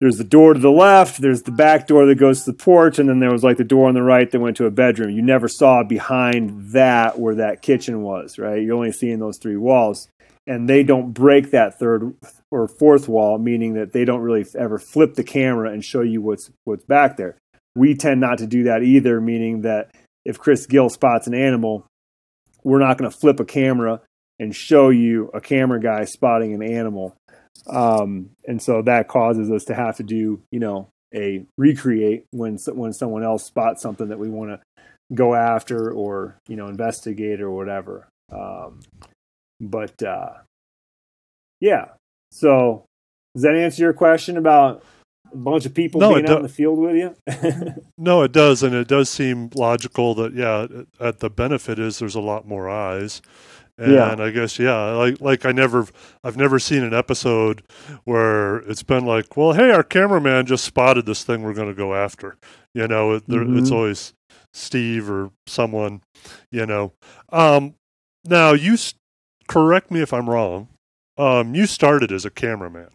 [0.00, 2.98] There's the door to the left, there's the back door that goes to the porch,
[2.98, 5.10] and then there was like the door on the right that went to a bedroom.
[5.10, 8.62] You never saw behind that where that kitchen was, right?
[8.62, 10.08] You're only seeing those three walls
[10.46, 12.14] and they don't break that third
[12.50, 16.20] or fourth wall, meaning that they don't really ever flip the camera and show you
[16.20, 17.36] what's what's back there.
[17.76, 19.94] We tend not to do that either, meaning that
[20.24, 21.86] if Chris Gill spots an animal,
[22.64, 24.00] we're not going to flip a camera
[24.40, 27.14] and show you a camera guy spotting an animal.
[27.68, 32.56] Um, and so that causes us to have to do, you know, a recreate when
[32.72, 34.60] when someone else spots something that we want to
[35.14, 38.08] go after or you know investigate or whatever.
[38.32, 38.80] Um,
[39.60, 40.34] but uh,
[41.60, 41.86] yeah,
[42.30, 42.84] so
[43.34, 44.82] does that answer your question about
[45.32, 47.14] a bunch of people No, being out do- in the field with you?
[47.98, 50.66] No, it does, and it does seem logical that yeah,
[50.98, 53.20] at the benefit is there's a lot more eyes,
[53.80, 54.16] and Yeah.
[54.24, 55.86] I guess yeah, like like I never,
[56.22, 57.62] I've never seen an episode
[58.04, 61.74] where it's been like, well, hey, our cameraman just spotted this thing we're going to
[61.74, 62.36] go after.
[62.74, 64.12] You know, it, there, it's always
[64.52, 66.02] Steve or someone.
[66.52, 66.92] You know,
[67.32, 67.74] um,
[68.24, 68.76] now you
[69.48, 70.68] correct me if I'm wrong.
[71.16, 72.88] Um, you started as a cameraman.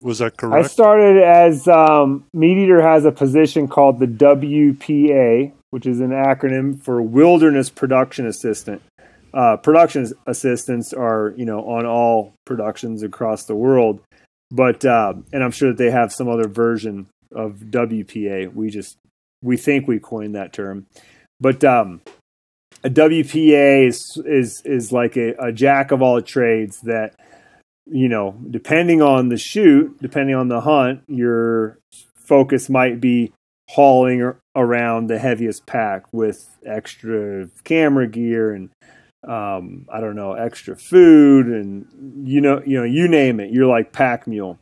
[0.00, 0.64] Was that correct?
[0.64, 6.10] I started as um, Meat Eater has a position called the WPA, which is an
[6.10, 8.80] acronym for Wilderness Production Assistant.
[9.38, 14.00] Uh, production assistants are, you know, on all productions across the world,
[14.50, 18.52] but uh, and I'm sure that they have some other version of WPA.
[18.52, 18.96] We just
[19.40, 20.86] we think we coined that term,
[21.38, 22.00] but um,
[22.82, 27.14] a WPA is is is like a, a jack of all trades that
[27.86, 31.78] you know, depending on the shoot, depending on the hunt, your
[32.16, 33.32] focus might be
[33.70, 38.70] hauling around the heaviest pack with extra camera gear and
[39.26, 41.86] um, I don't know, extra food and
[42.26, 43.50] you know, you know, you name it.
[43.50, 44.58] You're like pack mule.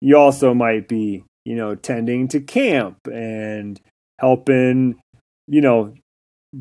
[0.00, 3.80] You also might be, you know, tending to camp and
[4.18, 5.00] helping,
[5.46, 5.94] you know,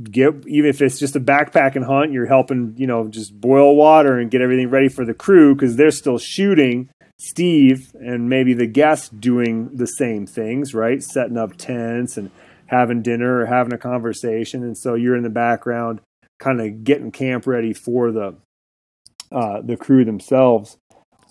[0.03, 4.17] get even if it's just a backpacking hunt, you're helping, you know, just boil water
[4.17, 6.89] and get everything ready for the crew because they're still shooting.
[7.17, 11.01] Steve and maybe the guests doing the same things, right?
[11.01, 12.29] Setting up tents and
[12.67, 16.01] having dinner or having a conversation, and so you're in the background,
[16.39, 18.35] kind of getting camp ready for the
[19.31, 20.77] uh, the crew themselves.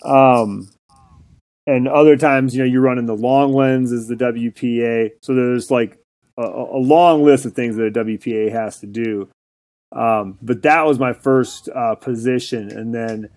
[0.04, 0.70] Um,
[1.66, 5.12] and other times, you know, you're running the long lens as the WPA.
[5.22, 5.98] So there's like
[6.36, 9.28] a, a long list of things that a WPA has to do.
[9.92, 13.30] Um, but that was my first uh, position, and then,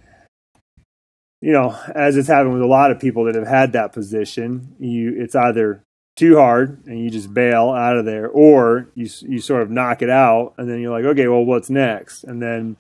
[1.40, 4.76] you know, as it's happened with a lot of people that have had that position,
[4.80, 5.84] you it's either
[6.18, 10.02] too hard and you just bail out of there, or you you sort of knock
[10.02, 12.26] it out, and then you're like, okay, well, what's next?
[12.26, 12.76] And then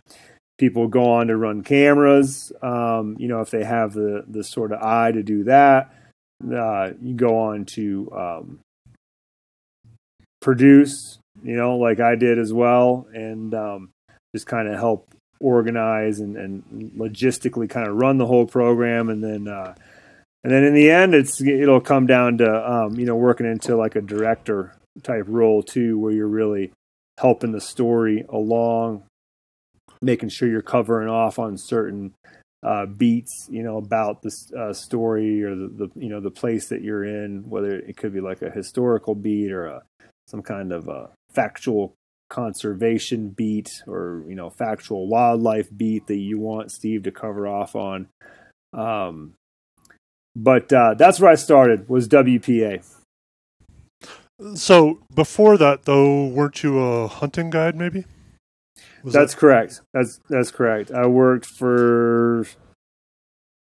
[0.57, 2.51] people go on to run cameras.
[2.61, 5.93] Um, you know, if they have the the sort of eye to do that,
[6.51, 8.59] uh, you go on to um,
[10.41, 11.19] produce.
[11.43, 13.91] You know, like I did as well, and um,
[14.35, 19.23] just kind of help organize and, and logistically kind of run the whole program, and
[19.23, 19.47] then.
[19.47, 19.75] Uh,
[20.43, 23.75] and then in the end, it's it'll come down to um, you know working into
[23.75, 26.71] like a director type role too, where you're really
[27.17, 29.03] helping the story along,
[30.01, 32.13] making sure you're covering off on certain
[32.63, 36.67] uh, beats, you know, about this uh, story or the, the you know the place
[36.69, 39.83] that you're in, whether it could be like a historical beat or a,
[40.27, 41.93] some kind of a factual
[42.29, 47.75] conservation beat or you know factual wildlife beat that you want Steve to cover off
[47.75, 48.07] on.
[48.73, 49.33] Um,
[50.37, 52.85] but uh, that's where I started was WPA.
[54.53, 57.75] So before that, though, weren't you a hunting guide?
[57.75, 58.05] Maybe.
[59.03, 59.81] Was that's correct.
[59.93, 60.91] That's that's correct.
[60.91, 62.45] I worked for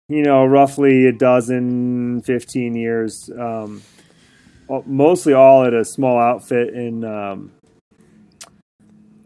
[0.07, 3.31] you know roughly a dozen, fifteen years.
[3.35, 3.81] Um,
[4.85, 7.51] mostly all at a small outfit in um,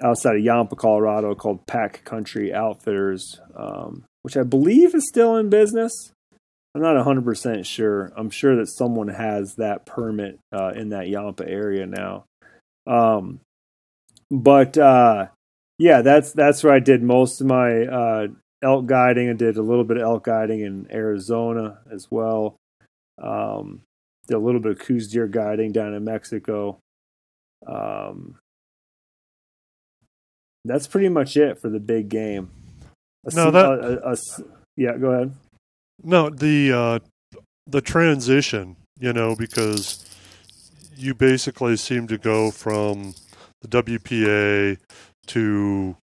[0.02, 5.50] outside of Yampa, Colorado, called Pack Country Outfitters, um, which I believe is still in
[5.50, 5.92] business.
[6.76, 8.12] I'm not 100% sure.
[8.18, 12.26] I'm sure that someone has that permit uh, in that Yampa area now.
[12.88, 13.42] Um,
[14.32, 15.28] but uh,
[15.78, 18.28] yeah, that's that's where I did most of my uh,
[18.64, 19.30] elk guiding.
[19.30, 22.56] I did a little bit of elk guiding in Arizona as well.
[23.22, 23.82] Um,
[24.28, 26.80] did a little bit of Coues deer guiding down in Mexico.
[27.68, 28.40] Um,
[30.66, 32.50] that's pretty much it for the big game.
[33.26, 34.18] A, no, that a, a,
[34.76, 34.98] yeah.
[34.98, 35.34] Go ahead.
[36.04, 37.00] No, the uh,
[37.66, 40.06] the transition, you know, because
[40.96, 43.16] you basically seem to go from
[43.62, 44.78] the WPA
[45.28, 45.98] to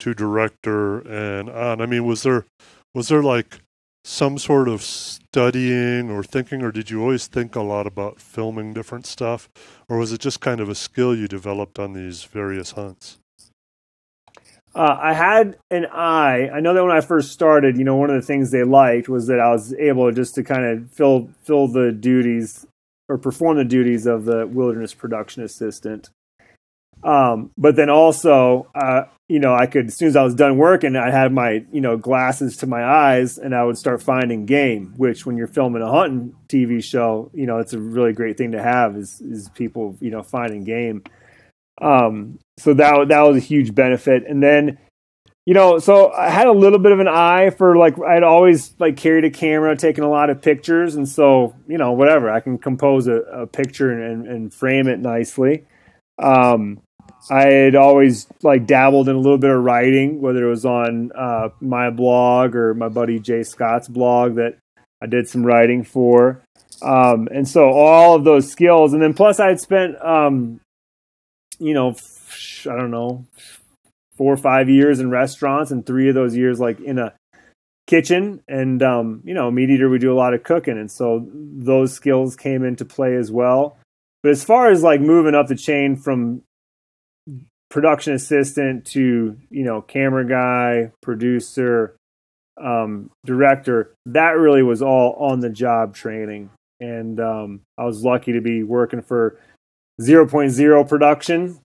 [0.00, 1.80] to director and on.
[1.80, 2.46] I mean, was there
[2.94, 3.60] was there like
[4.04, 8.72] some sort of studying or thinking, or did you always think a lot about filming
[8.72, 9.48] different stuff,
[9.88, 13.18] or was it just kind of a skill you developed on these various hunts?
[14.74, 16.48] Uh, I had an eye.
[16.52, 19.08] I know that when I first started, you know, one of the things they liked
[19.08, 22.66] was that I was able just to kind of fill fill the duties
[23.08, 26.10] or perform the duties of the wilderness production assistant.
[27.04, 30.56] Um, but then also, uh, you know, I could as soon as I was done
[30.56, 34.44] working, I had my you know glasses to my eyes, and I would start finding
[34.44, 34.94] game.
[34.96, 38.52] Which, when you're filming a hunting TV show, you know, it's a really great thing
[38.52, 41.04] to have is is people you know finding game.
[41.80, 44.24] Um, so that that was a huge benefit.
[44.28, 44.78] And then,
[45.44, 48.74] you know, so I had a little bit of an eye for like I'd always
[48.78, 52.40] like carried a camera, taken a lot of pictures, and so you know, whatever I
[52.40, 55.66] can compose a, a picture and, and frame it nicely.
[56.22, 56.80] Um,
[57.30, 61.10] I had always like dabbled in a little bit of writing, whether it was on
[61.12, 64.58] uh, my blog or my buddy Jay Scott's blog that
[65.02, 66.42] I did some writing for.
[66.82, 70.60] Um, and so all of those skills, and then plus I had spent um,
[71.58, 71.96] you know,
[72.66, 73.26] I don't know,
[74.16, 77.14] four or five years in restaurants, and three of those years like in a
[77.86, 78.42] kitchen.
[78.48, 81.92] And um, you know, meat eater we do a lot of cooking, and so those
[81.92, 83.76] skills came into play as well.
[84.22, 86.42] But as far as like moving up the chain from
[87.70, 91.96] production assistant to you know camera guy, producer,
[92.60, 96.50] um, director, that really was all on the job training.
[96.80, 99.38] And um, I was lucky to be working for
[100.00, 101.60] 0.0 production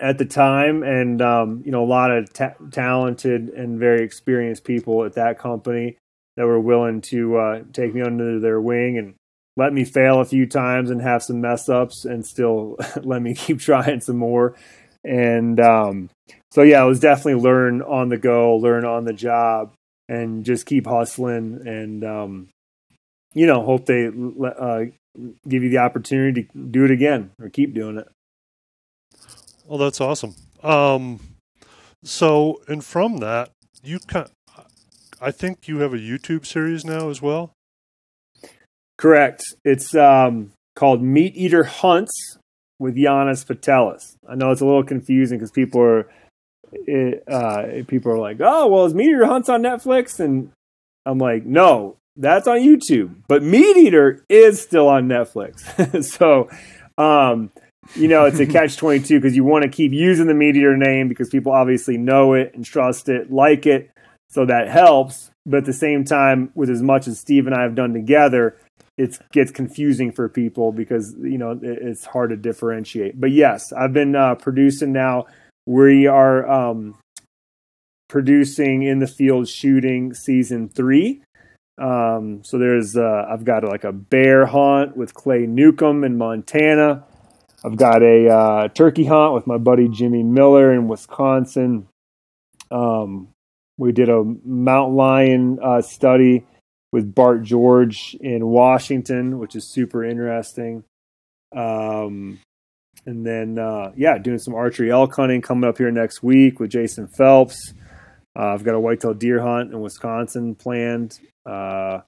[0.00, 0.82] at the time.
[0.82, 5.38] And um, you know a lot of ta- talented and very experienced people at that
[5.38, 5.96] company
[6.36, 9.14] that were willing to uh, take me under their wing and
[9.56, 13.34] let me fail a few times and have some mess ups and still let me
[13.34, 14.54] keep trying some more.
[15.04, 16.10] And um,
[16.50, 19.72] so yeah it was definitely learn on the go learn on the job
[20.08, 22.48] and just keep hustling and um,
[23.34, 24.84] you know hope they uh,
[25.48, 28.08] give you the opportunity to do it again or keep doing it.
[29.66, 30.34] Well, that's awesome.
[30.62, 31.20] Um,
[32.02, 33.50] so, and from that,
[33.82, 34.28] you kind,
[35.20, 37.52] I think you have a YouTube series now as well.
[38.96, 39.42] Correct.
[39.64, 42.38] It's um, called MeatEater Hunts
[42.78, 44.16] with Janis Putelis.
[44.28, 46.08] I know it's a little confusing because people are
[46.72, 50.52] it, uh, people are like, "Oh, well, is MeatEater Hunts on Netflix?" And
[51.06, 53.14] I'm like, "No, that's on YouTube.
[53.28, 56.04] But Meat Eater is still on Netflix.
[56.04, 56.50] so,
[57.02, 57.50] um,
[57.94, 60.76] you know, it's a catch 22 because you want to keep using the Meat Eater
[60.76, 63.90] name because people obviously know it and trust it, like it.
[64.28, 65.30] So that helps.
[65.46, 68.58] But at the same time, with as much as Steve and I have done together,
[68.98, 73.18] it gets confusing for people because, you know, it's hard to differentiate.
[73.18, 75.26] But yes, I've been uh, producing now.
[75.66, 76.98] We are um,
[78.08, 81.22] producing in the field shooting season three.
[81.78, 87.04] Um, so there's uh, I've got like a bear hunt with Clay Newcomb in Montana.
[87.64, 91.88] I've got a uh, turkey hunt with my buddy Jimmy Miller in Wisconsin.
[92.70, 93.28] Um,
[93.76, 96.44] we did a mountain lion uh, study
[96.92, 100.84] with Bart George in Washington, which is super interesting.
[101.54, 102.40] Um,
[103.06, 106.70] and then, uh, yeah, doing some archery elk hunting coming up here next week with
[106.70, 107.72] Jason Phelps.
[108.36, 111.18] Uh, I've got a whitetail deer hunt in Wisconsin planned
[111.48, 112.02] uh,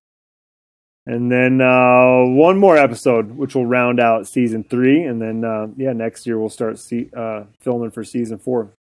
[1.07, 5.69] and then uh, one more episode, which will round out season three, and then uh,
[5.77, 8.73] yeah, next year we'll start see, uh, filming for season four.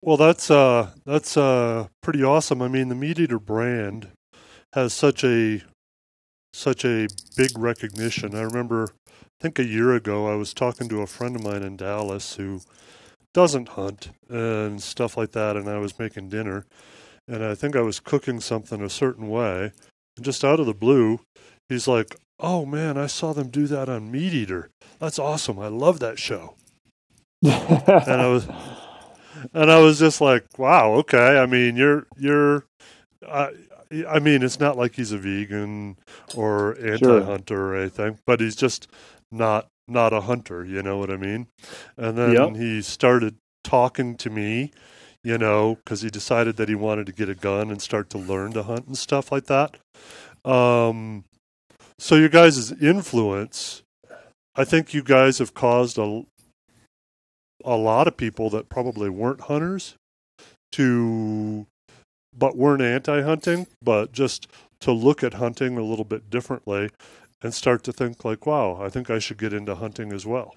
[0.00, 2.62] Well, that's uh, that's uh, pretty awesome.
[2.62, 4.08] I mean, the Meat Eater brand
[4.74, 5.62] has such a
[6.52, 8.34] such a big recognition.
[8.34, 11.62] I remember, I think a year ago, I was talking to a friend of mine
[11.62, 12.60] in Dallas who
[13.34, 16.64] doesn't hunt and stuff like that, and I was making dinner,
[17.28, 19.72] and I think I was cooking something a certain way,
[20.16, 21.20] and just out of the blue,
[21.68, 24.70] he's like, "Oh man, I saw them do that on Meat Eater.
[24.98, 25.58] That's awesome.
[25.60, 26.56] I love that show."
[27.44, 28.48] and I was,
[29.54, 31.38] and I was just like, "Wow, okay.
[31.38, 32.64] I mean, you're you're."
[33.28, 33.50] I,
[34.08, 35.96] I mean, it's not like he's a vegan
[36.34, 38.88] or anti-hunter or anything, but he's just
[39.32, 40.64] not not a hunter.
[40.64, 41.48] You know what I mean?
[41.96, 42.56] And then Yep.
[42.56, 44.72] he started talking to me,
[45.28, 48.16] you know, because he decided that he wanted to get a gun and start to
[48.16, 49.76] learn to hunt and stuff like that.
[50.42, 51.24] Um,
[51.98, 53.82] so your guys' influence,
[54.56, 56.24] I think you guys have caused a
[57.62, 59.96] a lot of people that probably weren't hunters
[60.72, 61.66] to
[62.34, 64.46] but weren't anti-hunting, but just
[64.80, 66.88] to look at hunting a little bit differently
[67.42, 70.54] and start to think like, wow, I think I should get into hunting as well.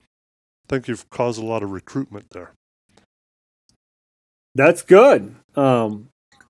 [0.00, 2.52] I think you've caused a lot of recruitment there.
[4.54, 5.34] That's good.
[5.56, 6.08] Um,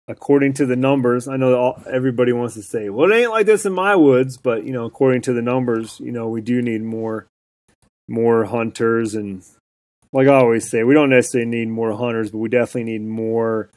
[0.09, 3.47] according to the numbers, I know all, everybody wants to say, "Well, it ain't like
[3.47, 6.61] this in my woods," but you know, according to the numbers, you know, we do
[6.63, 7.27] need more,
[8.09, 9.43] more hunters, and
[10.13, 13.71] like I always say, we don't necessarily need more hunters, but we definitely need more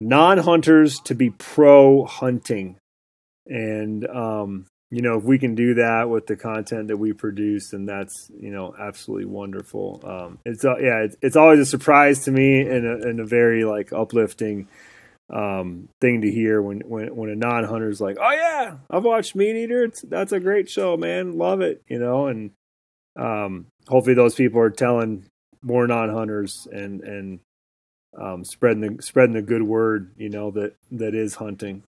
[0.00, 2.76] non-hunters to be pro hunting,
[3.46, 7.70] and um, you know, if we can do that with the content that we produce,
[7.70, 10.02] then that's you know absolutely wonderful.
[10.04, 13.24] Um, it's uh, yeah, it's, it's always a surprise to me and a, and a
[13.24, 14.68] very like uplifting
[15.32, 19.34] um, thing to hear when when when a non hunter's like, oh yeah, I've watched
[19.34, 19.84] Meat Eater.
[19.84, 21.38] It's that's a great show, man.
[21.38, 22.26] Love it, you know.
[22.26, 22.50] And
[23.16, 25.24] um, hopefully those people are telling
[25.62, 27.40] more non hunters and and
[28.20, 31.82] um, spreading the spreading the good word, you know that that is hunting.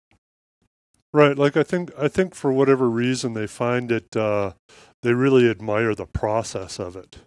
[1.15, 4.55] Right, like I think I think for whatever reason they find it uh
[5.03, 7.19] they really admire the process of it.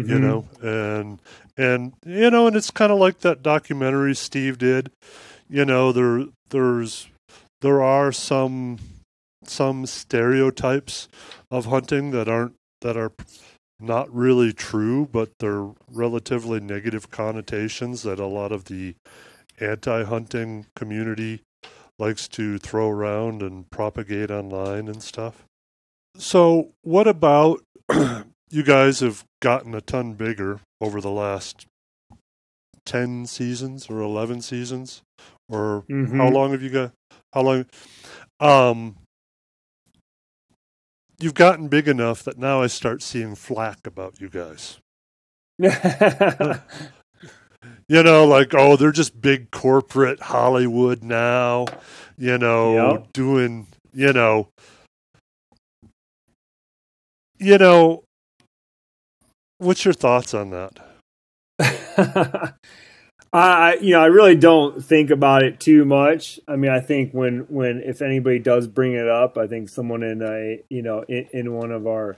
[0.00, 0.20] you Mhm.
[0.20, 1.20] know and
[1.56, 4.90] and you know and it's kind of like that documentary steve did
[5.48, 7.08] you know there there's
[7.62, 8.78] there are some
[9.44, 11.08] some stereotypes
[11.50, 13.12] of hunting that aren't that are
[13.80, 18.94] not really true but they're relatively negative connotations that a lot of the
[19.60, 21.42] anti-hunting community
[21.98, 25.44] likes to throw around and propagate online and stuff.
[26.16, 27.60] So what about
[28.50, 31.66] you guys have gotten a ton bigger over the last
[32.84, 35.02] 10 seasons or 11 seasons?
[35.48, 36.32] Or how Mhm.
[36.32, 36.92] long have you got
[37.34, 37.66] how long
[38.40, 38.96] um
[41.20, 44.78] you've gotten big enough that now I start seeing flack about you guys
[47.88, 51.66] you know like oh they're just big corporate Hollywood now
[52.18, 53.12] you know Yep.
[53.12, 54.48] doing you know
[57.38, 58.04] you know
[59.58, 60.78] what's your thoughts on that
[63.32, 66.38] I you know I really don't think about it too much.
[66.46, 70.02] I mean, I think when when if anybody does bring it up, I think someone
[70.02, 72.16] in a you know in, in one of our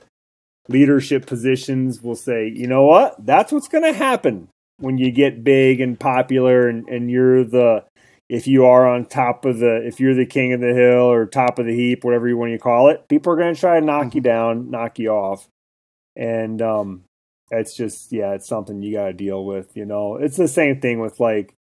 [0.69, 4.49] leadership positions will say, you know what, that's what's going to happen
[4.79, 7.85] when you get big and popular, and and you're the
[8.29, 11.27] if you are on top of the if you're the king of the hill or
[11.27, 13.79] top of the heap, whatever you want to call it, people are going to try
[13.79, 15.49] to knock you down, knock you off,
[16.17, 17.05] and um,
[17.51, 20.17] it's just yeah it's something you got to deal with you know?
[20.17, 21.55] It's the same thing with like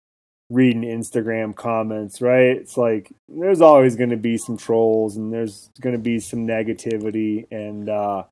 [0.48, 2.56] reading instagram comments right?
[2.56, 6.46] It's like there's always going to be some trolls and there's going to be some
[6.46, 8.24] negativity and uh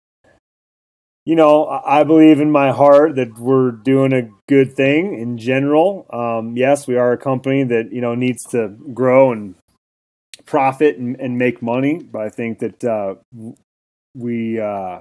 [1.28, 6.06] you know i believe in my heart that we're doing a good thing in general.
[6.10, 9.54] Um yes we are a company that you know needs to grow and
[10.46, 13.14] profit and, and make money but i think that uh
[14.14, 15.00] we uh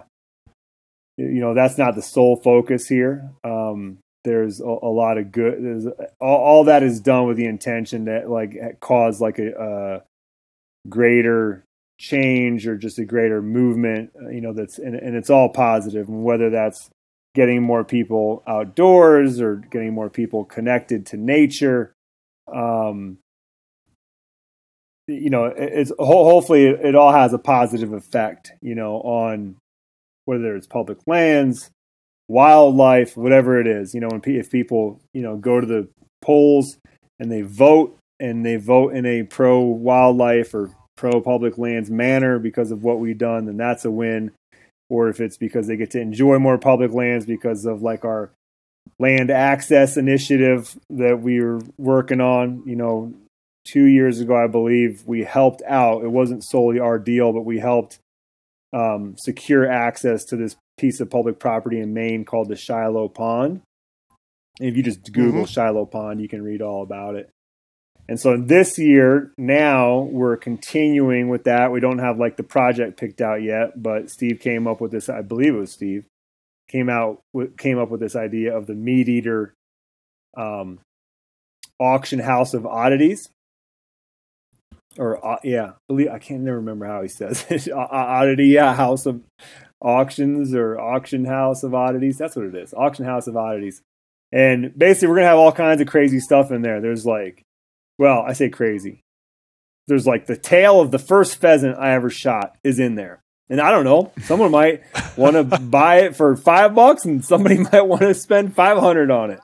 [1.18, 3.32] you know that's not the sole focus here.
[3.46, 5.86] Um there's a, a lot of good there's
[6.20, 8.52] all, all that is done with the intention that like
[8.82, 11.64] cause like a, a greater
[11.98, 16.08] change or just a greater movement uh, you know that's and, and it's all positive
[16.08, 16.90] and whether that's
[17.34, 21.94] getting more people outdoors or getting more people connected to nature
[22.54, 23.18] um
[25.08, 29.56] you know it's hopefully it, all has a positive effect you know on
[30.28, 31.72] whether it's public lands,
[32.28, 33.96] wildlife, whatever it is.
[33.96, 35.88] You know, if people you know go to the
[36.22, 36.78] polls
[37.18, 42.40] and they vote and they vote in a pro wildlife or pro public lands manner
[42.40, 44.32] because of what we've done, then that's a win.
[44.90, 48.32] Or if it's because they get to enjoy more public lands because of like our
[49.00, 53.14] land access initiative that we are working on, you know,
[53.66, 56.04] two years ago, I believe, we helped out.
[56.04, 58.00] It wasn't solely our deal, but we helped
[58.74, 63.62] um, secure access to this piece of public property in Maine called the Shiloh Pond.
[64.60, 67.30] And if you just Google Shiloh Pond, you can read all about it.
[68.10, 71.72] And so this year, now we're continuing with that.
[71.72, 75.10] We don't have like the project picked out yet, but Steve came up with this.
[75.10, 76.06] I believe it was Steve
[76.70, 77.22] came out
[77.58, 79.54] came up with this idea of the meat eater
[80.36, 80.80] um,
[81.80, 83.30] auction house of oddities.
[84.98, 87.72] Or uh, yeah, believe I can't never remember how he says it.
[87.74, 89.22] Oddity, yeah, house of
[89.82, 92.18] auctions or auction house of oddities.
[92.18, 92.74] That's what it is.
[92.74, 93.82] Auction house of oddities.
[94.32, 96.82] And basically, we're gonna have all kinds of crazy stuff in there.
[96.82, 97.44] There's like,
[97.98, 99.04] well, I say crazy.
[99.88, 103.22] There's like the tail of the first pheasant I ever shot is in there.
[103.50, 104.84] And I don't know, someone might
[105.18, 109.10] want to buy it for five bucks, and somebody might want to spend five hundred
[109.10, 109.40] on it.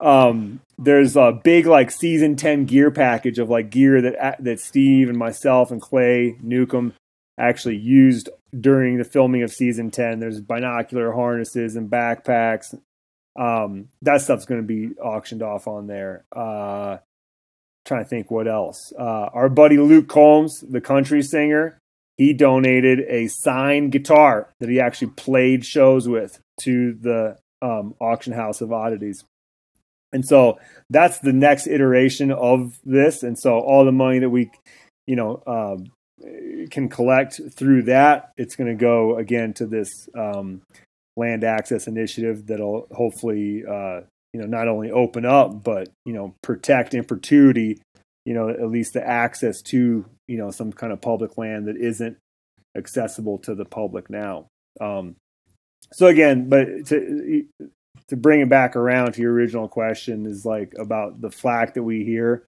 [0.00, 5.08] Um, there's a big like season ten gear package of like gear that that Steve
[5.08, 6.94] and myself and Clay Newcomb
[7.38, 8.28] actually used
[8.58, 10.20] during the filming of season ten.
[10.20, 12.74] There's binocular harnesses and backpacks.
[13.36, 16.24] Um, that stuff's going to be auctioned off on there.
[16.34, 16.98] Uh,
[17.84, 18.92] trying to think what else.
[18.98, 21.78] Uh, our buddy Luke Combs, the country singer,
[22.16, 28.32] he donated a signed guitar that he actually played shows with to the um, auction
[28.32, 29.24] house of oddities.
[30.12, 30.58] And so
[30.88, 33.24] that's the next iteration of this.
[33.24, 34.50] And so all the money that we,
[35.06, 35.90] you know, um,
[36.70, 40.62] can collect through that, it's going to go again to this um,
[41.16, 44.02] land access initiative that'll hopefully, uh,
[44.34, 47.80] you know, not only open up but you know protect in perpetuity,
[48.26, 51.76] you know, at least the access to you know some kind of public land that
[51.76, 52.18] isn't
[52.76, 54.46] accessible to the public now.
[54.80, 55.14] Um,
[55.92, 57.46] so again, but to
[58.08, 61.84] to bring it back around to your original question is like about the flack that
[61.84, 62.44] we hear.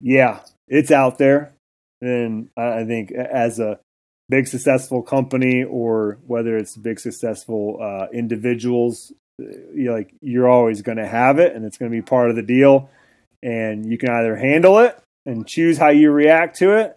[0.00, 1.52] Yeah, it's out there,
[2.00, 3.80] and I think as a
[4.28, 9.12] big successful company or whether it's big successful uh, individuals,
[9.74, 12.36] you're like you're always going to have it, and it's going to be part of
[12.36, 12.90] the deal.
[13.42, 16.96] And you can either handle it and choose how you react to it,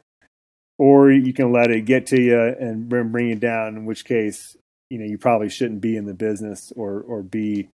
[0.77, 3.77] or you can let it get to you and bring you down.
[3.77, 4.57] In which case,
[4.89, 7.69] you know, you probably shouldn't be in the business or or be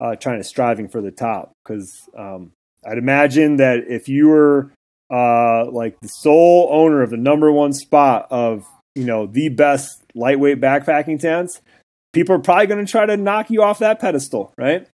[0.00, 1.52] uh, trying to striving for the top.
[1.64, 2.52] Because um,
[2.84, 4.72] I'd imagine that if you were
[5.10, 10.02] uh, like the sole owner of the number one spot of you know the best
[10.14, 11.60] lightweight backpacking tents,
[12.12, 14.86] people are probably going to try to knock you off that pedestal, right?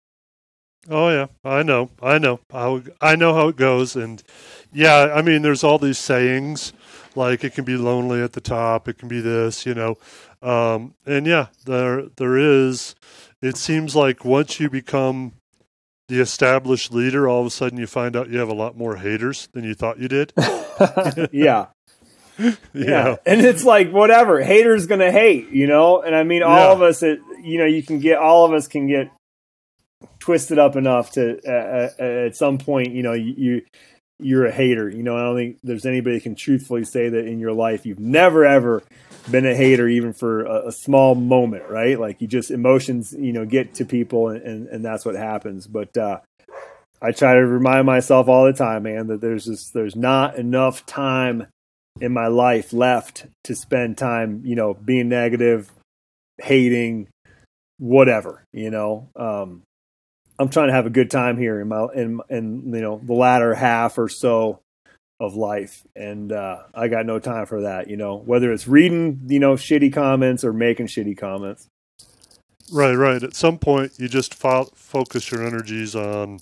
[0.88, 4.22] Oh yeah, I know, I know how I know how it goes, and
[4.72, 6.72] yeah, I mean, there's all these sayings
[7.16, 9.96] like it can be lonely at the top, it can be this, you know,
[10.42, 12.94] um, and yeah, there there is.
[13.42, 15.32] It seems like once you become
[16.08, 18.96] the established leader, all of a sudden you find out you have a lot more
[18.96, 20.32] haters than you thought you did.
[21.32, 21.66] yeah.
[22.74, 23.16] yeah.
[23.24, 26.02] And it's like whatever, haters going to hate, you know?
[26.02, 26.72] And I mean all yeah.
[26.72, 29.10] of us it, you know, you can get all of us can get
[30.18, 33.62] twisted up enough to uh, uh, at some point, you know, you
[34.18, 34.88] you're a hater.
[34.88, 38.00] You know, I don't think there's anybody can truthfully say that in your life you've
[38.00, 38.82] never ever
[39.30, 41.98] been a hater even for a, a small moment, right?
[41.98, 45.66] Like you just emotions, you know, get to people and, and, and that's what happens.
[45.66, 46.20] But uh,
[47.00, 50.86] I try to remind myself all the time, man, that there's just there's not enough
[50.86, 51.46] time
[52.00, 55.70] in my life left to spend time, you know, being negative,
[56.38, 57.08] hating,
[57.78, 59.08] whatever, you know.
[59.16, 59.62] Um,
[60.38, 63.14] I'm trying to have a good time here in my in in you know the
[63.14, 64.60] latter half or so
[65.18, 67.88] of life, and uh, I got no time for that.
[67.88, 71.68] You know, whether it's reading you know shitty comments or making shitty comments.
[72.70, 73.22] Right, right.
[73.22, 76.40] At some point, you just fo- focus your energies on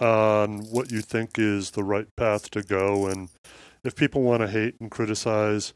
[0.00, 3.28] on what you think is the right path to go, and
[3.84, 5.74] if people want to hate and criticize,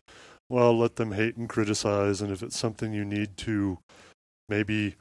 [0.48, 3.78] well, let them hate and criticize, and if it's something you need to
[4.48, 4.96] maybe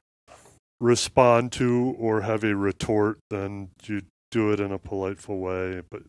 [0.79, 5.81] respond to or have a retort, then you do it in a politeful way.
[5.89, 6.03] But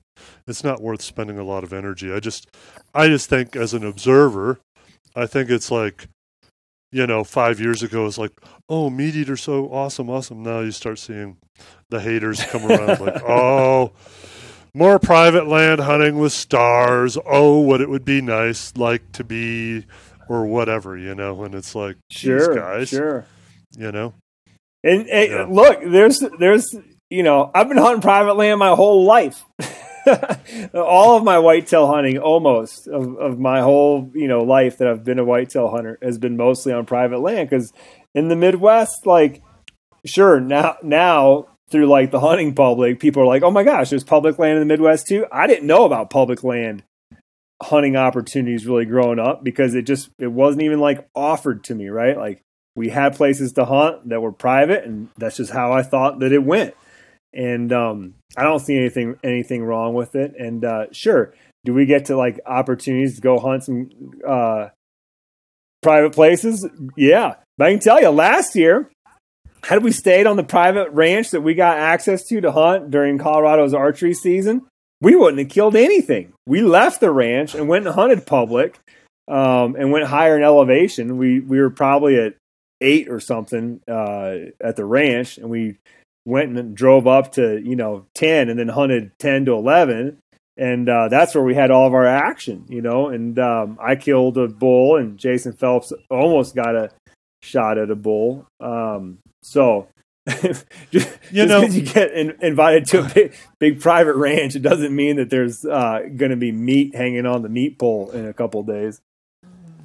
[0.47, 2.13] it's not worth spending a lot of energy.
[2.13, 2.49] I just,
[2.95, 4.59] I just think as an observer,
[5.15, 6.09] I think it's like,
[6.91, 8.33] you know, five years ago, it's like,
[8.69, 10.43] oh, meat eater, so awesome, awesome.
[10.43, 11.37] Now you start seeing
[11.91, 13.93] the haters come around like, oh,
[14.75, 17.19] more private land hunting with stars.
[17.27, 19.87] Oh, what it would be nice like to be,
[20.29, 21.45] or whatever, you know.
[21.45, 23.25] And it's like, sure, guys, sure,
[23.77, 24.15] you know.
[24.85, 25.47] And, and yeah.
[25.49, 26.67] look, there's there's
[27.11, 29.45] you know I've been hunting private land my whole life.
[30.75, 35.05] All of my whitetail hunting, almost of, of my whole you know life that I've
[35.05, 37.51] been a whitetail hunter, has been mostly on private land.
[37.51, 37.73] Because
[38.15, 39.43] in the Midwest, like,
[40.07, 44.05] sure now now through like the hunting public, people are like, "Oh my gosh, there's
[44.05, 46.83] public land in the Midwest too." I didn't know about public land
[47.63, 51.89] hunting opportunities really growing up because it just it wasn't even like offered to me,
[51.89, 52.17] right?
[52.17, 52.43] Like
[52.77, 56.33] we had places to hunt that were private, and that's just how I thought that
[56.33, 56.75] it went.
[57.35, 60.35] And um, I don't see anything anything wrong with it.
[60.39, 63.91] And uh, sure, do we get to like opportunities to go hunt some
[64.27, 64.69] uh,
[65.83, 66.67] private places?
[66.97, 68.91] Yeah, but I can tell you, last year
[69.69, 73.19] had we stayed on the private ranch that we got access to to hunt during
[73.19, 74.67] Colorado's archery season,
[75.03, 76.33] we wouldn't have killed anything.
[76.47, 78.81] We left the ranch and went and hunted public
[79.29, 81.19] um, and went higher in elevation.
[81.19, 82.35] We we were probably at
[82.81, 85.77] eight or something uh, at the ranch, and we
[86.25, 90.17] went and drove up to you know ten, and then hunted ten to eleven,
[90.57, 93.09] and uh, that's where we had all of our action, you know.
[93.09, 96.91] And um, I killed a bull, and Jason Phelps almost got a
[97.43, 98.47] shot at a bull.
[98.61, 99.89] Um, so.
[100.91, 104.63] just, You know- because you get in, invited to a big, big private ranch, it
[104.63, 108.27] doesn't mean that there's uh, going to be meat hanging on the meat pole in
[108.27, 109.01] a couple days.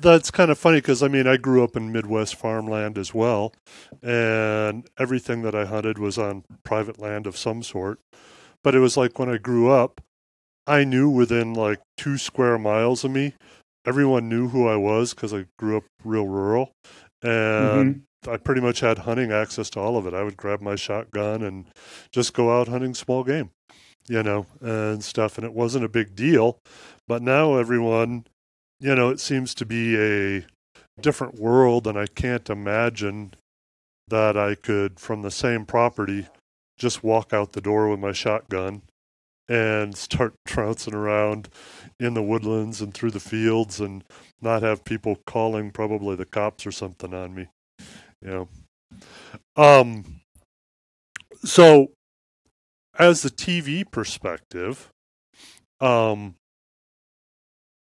[0.02, 3.54] that's kind of funny because I mean I grew up in Midwest farmland as well,
[4.02, 8.00] and everything that I hunted was on private land of some sort.
[8.66, 10.02] But it was like when I grew up,
[10.68, 13.34] I knew within like two square miles of me,
[13.86, 16.72] everyone knew who I was because I grew up real rural,
[17.22, 20.14] and I pretty much had hunting access to all of it.
[20.14, 21.66] I would grab my shotgun and
[22.12, 23.52] just go out hunting small game,
[24.08, 26.58] you know, and stuff, and it wasn't a big deal.
[27.08, 28.26] But now everyone
[28.84, 30.46] you know, it seems to be a
[31.00, 33.34] different world, and I can't imagine
[34.10, 36.28] that I could, from the same property,
[36.78, 38.82] just walk out the door with my shotgun
[39.48, 41.48] and start trouncing around
[41.98, 44.04] in the woodlands and through the fields and
[44.42, 47.48] not have people calling probably the cops or something on me.
[48.24, 48.48] Know.
[49.56, 50.22] Um
[51.44, 51.92] so
[52.98, 54.90] as the TV perspective,
[55.82, 56.36] um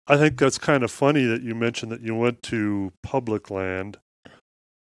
[0.08, 3.98] I think that's kind of funny that you mentioned that you went to public land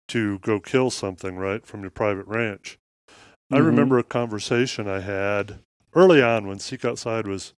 [0.09, 2.77] to go kill something, right, from your private ranch.
[3.51, 3.65] I Mhm.
[3.65, 7.53] remember a conversation I had early on when Seek Outside was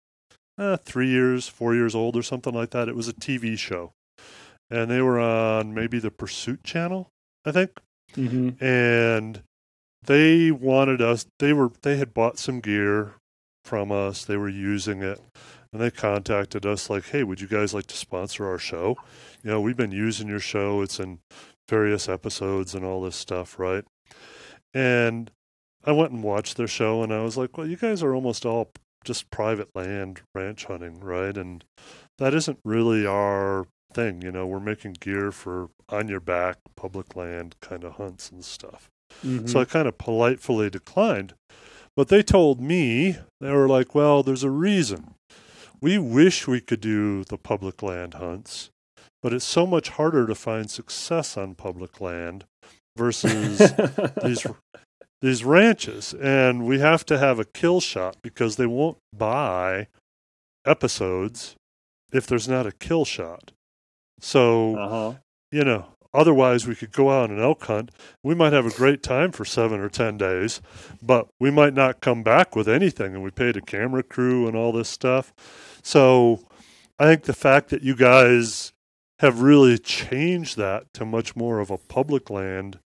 [0.59, 2.89] uh, three years, four years old, or something like that.
[2.89, 3.95] It was a TV show,
[4.71, 7.12] and they were on maybe the Pursuit Channel,
[7.45, 7.71] I think.
[8.15, 8.63] Mm-hmm.
[8.63, 9.43] and
[10.05, 13.15] they wanted us they were they had bought some gear
[13.65, 14.25] from us.
[14.25, 15.19] They were using it.
[15.73, 18.97] And they contacted us like hey would you guys like to sponsor our show?
[19.43, 20.83] You know we've been using your show.
[20.83, 21.21] It's in
[21.69, 23.85] various episodes and all this stuff right?
[24.75, 25.31] And
[25.85, 28.47] i went and watched their show and i was like well you guys are almost
[28.47, 28.71] all
[29.05, 31.37] just private land ranch hunting right?
[31.37, 31.65] And
[32.19, 37.15] that isn't really our thing you know we're making gear for on your back public
[37.17, 38.89] land kind of hunts and stuff
[39.25, 39.47] Mm-hmm.
[39.47, 41.35] so I kind of politely declined.
[41.95, 45.15] But they told me, they were like, well, there's a reason.
[45.83, 48.71] We wish we could do the public land hunts,
[49.23, 52.45] but it's so much harder to find success on public land
[52.97, 53.59] versus
[54.25, 54.47] these
[55.21, 59.87] these ranches and we have to have a kill shot because they won't buy
[60.67, 61.55] episodes
[62.13, 63.53] if there's not a kill shot.
[64.23, 65.15] So uh-huh.
[65.51, 67.91] you know, otherwise we could go out on an elk hunt.
[68.23, 70.63] We might have a great time for seven or ten days,
[71.03, 73.15] but we might not come back with anything.
[73.15, 75.35] And we paid a camera crew and all this stuff.
[75.83, 76.47] So
[76.99, 78.73] I think the fact that you guys
[79.19, 82.79] have really changed that to much more of a public land,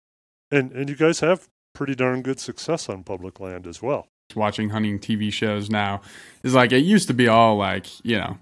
[0.51, 4.09] and and you guys have pretty darn good success on public land as well.
[4.35, 6.01] watching hunting TV shows now
[6.43, 8.39] is like it used to be all like, you know,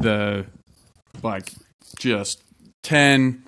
[0.00, 0.46] the
[1.22, 1.50] like
[1.98, 2.42] just
[2.82, 3.44] 10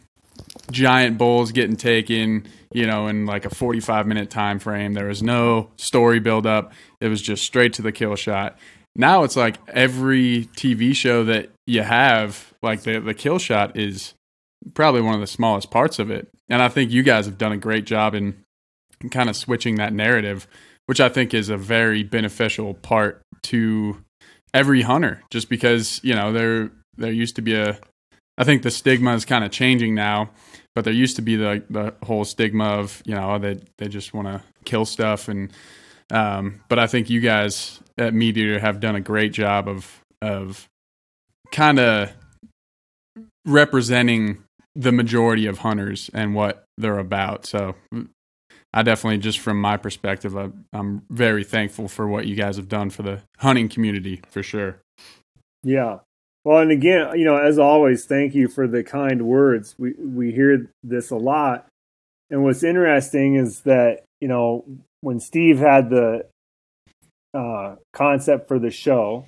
[0.70, 4.94] giant bulls getting taken, you know, in like a 45 minute time frame.
[4.94, 6.72] There was no story build up.
[7.00, 8.58] It was just straight to the kill shot.
[8.94, 14.14] Now it's like every TV show that you have, like the the kill shot is
[14.74, 16.28] probably one of the smallest parts of it.
[16.48, 18.42] And I think you guys have done a great job in
[19.10, 20.46] kind of switching that narrative
[20.86, 24.02] which I think is a very beneficial part to
[24.52, 25.22] every hunter.
[25.30, 27.78] Just because you know there there used to be a,
[28.38, 30.30] I think the stigma is kind of changing now,
[30.74, 34.14] but there used to be the the whole stigma of you know they they just
[34.14, 35.50] want to kill stuff and,
[36.10, 40.00] um, but I think you guys at Meat Eater have done a great job of
[40.20, 40.68] of
[41.50, 42.12] kind of
[43.44, 47.44] representing the majority of hunters and what they're about.
[47.44, 47.74] So
[48.72, 52.68] I definitely, just from my perspective, I, I'm very thankful for what you guys have
[52.68, 54.80] done for the hunting community, for sure.
[55.62, 55.98] Yeah.
[56.44, 59.74] Well, and again, you know, as always, thank you for the kind words.
[59.78, 61.66] We we hear this a lot,
[62.30, 64.64] and what's interesting is that you know
[65.02, 66.26] when Steve had the
[67.34, 69.26] uh, concept for the show,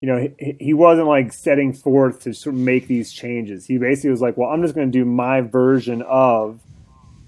[0.00, 3.66] you know, he, he wasn't like setting forth to sort of make these changes.
[3.66, 6.60] He basically was like, well, I'm just going to do my version of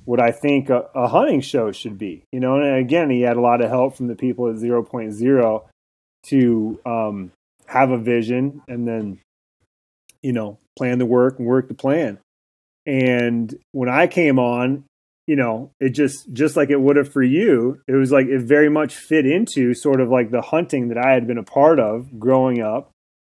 [0.04, 2.22] what I think a, a, hunting show should be.
[2.32, 5.62] You know, and again, he had a lot of help from the people at 0.0
[6.24, 7.32] to um,
[7.68, 9.20] have a vision and then,
[10.22, 12.18] you know, plan the work and work the plan.
[12.86, 14.84] And when I came on,
[15.26, 18.40] you know, it just just like it would have for you, it was like it
[18.40, 21.78] very much fit into sort of like the hunting that I had been a part
[21.78, 22.90] of growing up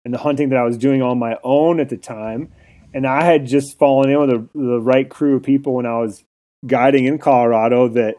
[0.05, 2.51] and the hunting that I was doing on my own at the time.
[2.95, 5.99] And I had just fallen in with the, the right crew of people when I
[5.99, 6.25] was
[6.67, 8.17] guiding in Colorado that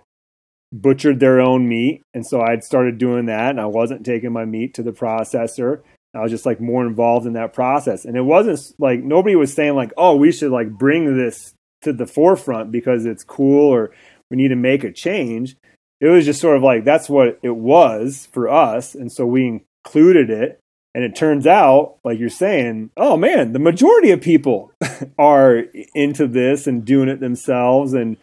[0.71, 2.03] butchered their own meat.
[2.13, 5.81] And so I'd started doing that and I wasn't taking my meat to the processor.
[6.13, 8.05] I was just like more involved in that process.
[8.05, 11.91] And it wasn't like nobody was saying like, oh, we should like bring this to
[11.91, 13.91] the forefront because it's cool or
[14.29, 15.55] we need to make a change.
[15.99, 18.93] It was just sort of like that's what it was for us.
[18.93, 20.59] And so we included it.
[20.95, 24.71] And it turns out, like you're saying, oh man, the majority of people
[25.17, 25.63] are
[25.95, 28.17] into this and doing it themselves and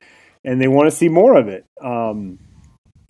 [0.44, 1.66] and they want to see more of it.
[1.82, 2.38] Um,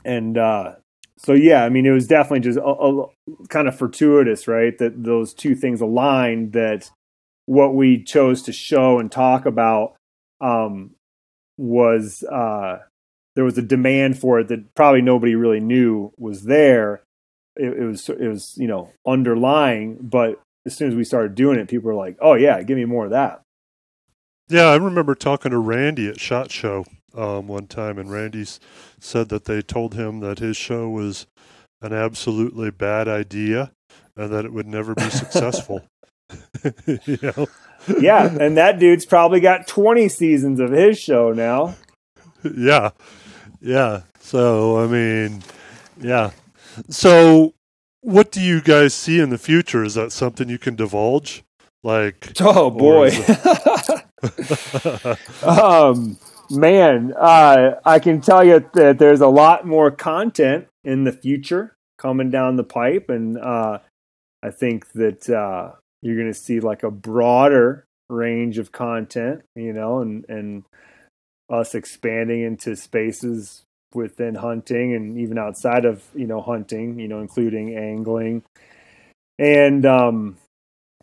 [0.05, 0.76] and uh,
[1.23, 3.07] so yeah, I mean, it was definitely just a, a,
[3.49, 4.77] kind of fortuitous, right?
[4.79, 6.55] That those two things aligned.
[6.55, 6.91] That
[7.45, 9.97] what we chose to show and talk about
[10.41, 10.93] um,
[11.59, 12.79] was uh,
[13.37, 17.03] there was a demand for it that probably nobody really knew was there.
[17.55, 21.59] It, it, was it was you know underlying, but as soon as we started doing
[21.59, 23.43] it, people were like, "Oh yeah, give me more of that."
[24.49, 28.46] Yeah, I remember talking to Randy at Shot Show um, one time, and Randy
[28.98, 31.26] said that they told him that his show was
[31.82, 33.72] an absolutely bad idea
[34.16, 35.82] and that it would never be successful.
[36.86, 37.46] you know?
[38.00, 41.76] yeah, and that dude's probably got 20 seasons of his show now.
[42.56, 42.92] Yeah.
[43.61, 44.04] Yeah.
[44.18, 45.42] So, I mean,
[46.00, 46.30] yeah.
[46.88, 47.52] So,
[48.00, 49.84] what do you guys see in the future?
[49.84, 51.44] Is that something you can divulge?
[51.82, 53.11] Like, oh boy.
[55.42, 56.16] um,
[56.51, 61.76] man, uh, I can tell you that there's a lot more content in the future
[61.98, 63.78] coming down the pipe, and uh,
[64.42, 65.72] I think that uh,
[66.03, 70.64] you're going to see like a broader range of content, you know, and and
[71.48, 77.20] us expanding into spaces within hunting and even outside of you know hunting, you know,
[77.20, 78.42] including angling,
[79.38, 80.36] and um,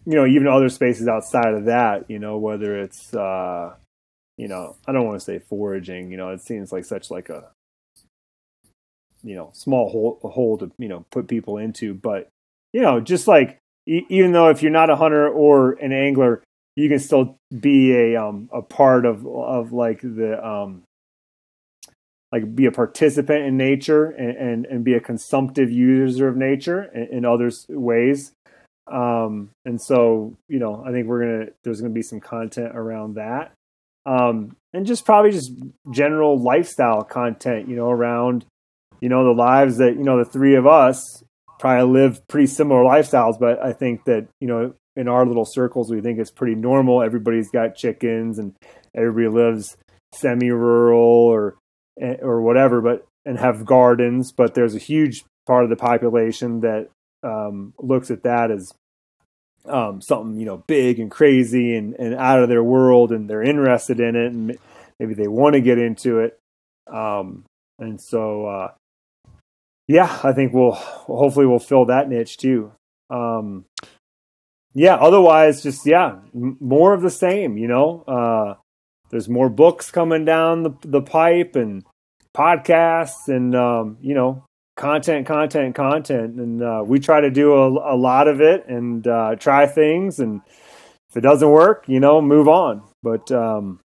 [0.06, 3.76] you know, even other spaces outside of that, you know, whether it's uh,
[4.38, 7.30] you know, I don't want to say foraging, you know, it seems like such like
[7.30, 7.52] a
[9.24, 12.30] you know small hole, hole to you know put people into, but
[12.74, 16.44] you know, just like even though if you're not a hunter or an angler,
[16.76, 20.84] you can still be a um a part of of like the um
[22.32, 26.84] like be a participant in nature and and, and be a consumptive user of nature
[26.84, 28.34] in, in other ways.
[28.86, 33.16] Um, and so you know, I think we're gonna there's gonna be some content around
[33.16, 33.54] that.
[34.08, 35.52] Um, and just probably just
[35.92, 38.46] general lifestyle content, you know, around,
[39.02, 41.24] you know, the lives that, you know, the three of us
[41.60, 45.92] probably live pretty similar lifestyles, but I think that you know in our little circles
[45.92, 47.02] we think it's pretty normal.
[47.02, 48.56] Everybody's got chickens and
[48.96, 49.78] everybody lives
[50.14, 51.58] semi-rural or
[52.02, 54.32] eh, or whatever, but and have gardens.
[54.32, 56.90] But there's a huge part of the population that
[57.24, 58.72] um, looks at that as
[59.70, 63.44] um, something you know big and crazy and, and out of their world, and they're
[63.44, 64.58] interested in it, and
[65.00, 66.40] maybe they want to get into it.
[66.92, 67.46] Um,
[67.80, 68.72] and so uh,
[69.88, 72.72] yeah, I think we'll hopefully we'll fill that niche too.
[73.10, 73.66] Um,
[74.74, 77.58] yeah, otherwise, just yeah, m- more of the same.
[77.58, 78.56] You know, uh,
[79.10, 81.84] there's more books coming down the the pipe and
[82.36, 84.44] podcasts and um, you know
[84.78, 89.06] content, content, content, and uh, we try to do a, a lot of it and
[89.06, 90.42] uh, try things, and
[91.10, 92.84] if it doesn't work, you know, move on.
[93.04, 93.82] But um,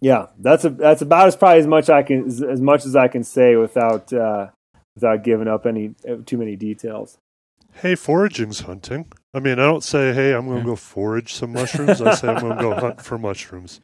[0.00, 2.94] yeah, that's a, that's about as probably as much I can as, as much as
[2.94, 4.48] I can say without uh,
[4.94, 7.16] without giving up any uh, too many details.
[7.72, 9.06] Hey, foraging's hunting.
[9.32, 12.28] I mean, I don't say, "Hey, I'm going to go forage some mushrooms." I say,
[12.28, 13.80] "I'm going to go hunt for mushrooms."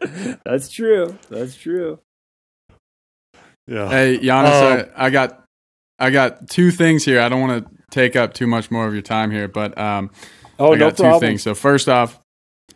[0.44, 1.18] That's true.
[1.30, 2.00] That's true.
[3.68, 3.88] Yeah.
[3.88, 5.44] Hey, Janis, um, I, I, got
[5.98, 7.20] I got two things here.
[7.20, 10.10] I don't want to take up too much more of your time here, but um,
[10.58, 11.20] oh, I got no two problem.
[11.20, 11.42] things.
[11.42, 12.18] So first off,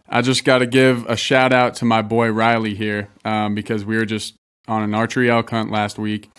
[0.09, 3.84] I just got to give a shout out to my boy Riley here um, because
[3.84, 4.34] we were just
[4.68, 6.30] on an archery elk hunt last week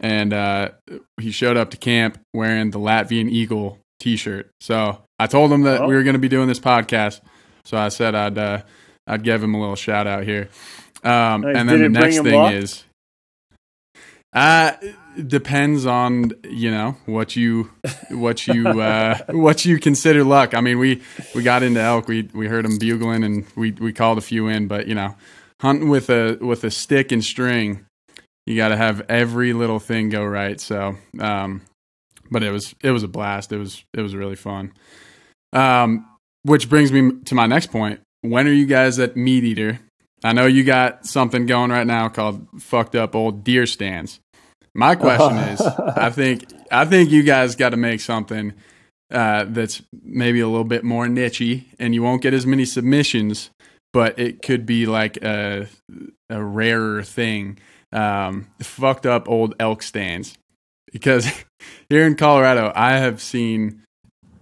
[0.00, 0.70] and uh,
[1.20, 4.50] he showed up to camp wearing the Latvian Eagle T-shirt.
[4.60, 5.88] So I told him that oh.
[5.88, 7.20] we were going to be doing this podcast.
[7.64, 8.62] So I said I'd uh,
[9.06, 10.48] I'd give him a little shout out here.
[11.02, 11.56] Um, nice.
[11.56, 12.52] And then the next thing luck?
[12.52, 12.84] is,
[14.38, 14.72] Uh,
[15.26, 17.68] depends on you know what you
[18.10, 20.54] what you uh, what you consider luck.
[20.54, 21.02] I mean, we
[21.34, 22.06] we got into elk.
[22.06, 24.68] We we heard them bugling, and we we called a few in.
[24.68, 25.16] But you know,
[25.60, 27.84] hunting with a with a stick and string,
[28.46, 30.60] you got to have every little thing go right.
[30.60, 31.62] So, um,
[32.30, 33.50] but it was it was a blast.
[33.50, 34.72] It was it was really fun.
[35.52, 36.06] Um,
[36.44, 37.98] which brings me to my next point.
[38.20, 39.80] When are you guys at Meat Eater?
[40.22, 44.20] I know you got something going right now called fucked up old deer stands.
[44.78, 48.52] My question is, I think I think you guys got to make something
[49.10, 53.50] uh, that's maybe a little bit more nichey, and you won't get as many submissions,
[53.92, 55.66] but it could be like a
[56.30, 57.58] a rarer thing.
[57.92, 60.34] Um, fucked up old elk stands,
[60.92, 61.26] because
[61.90, 63.82] here in Colorado, I have seen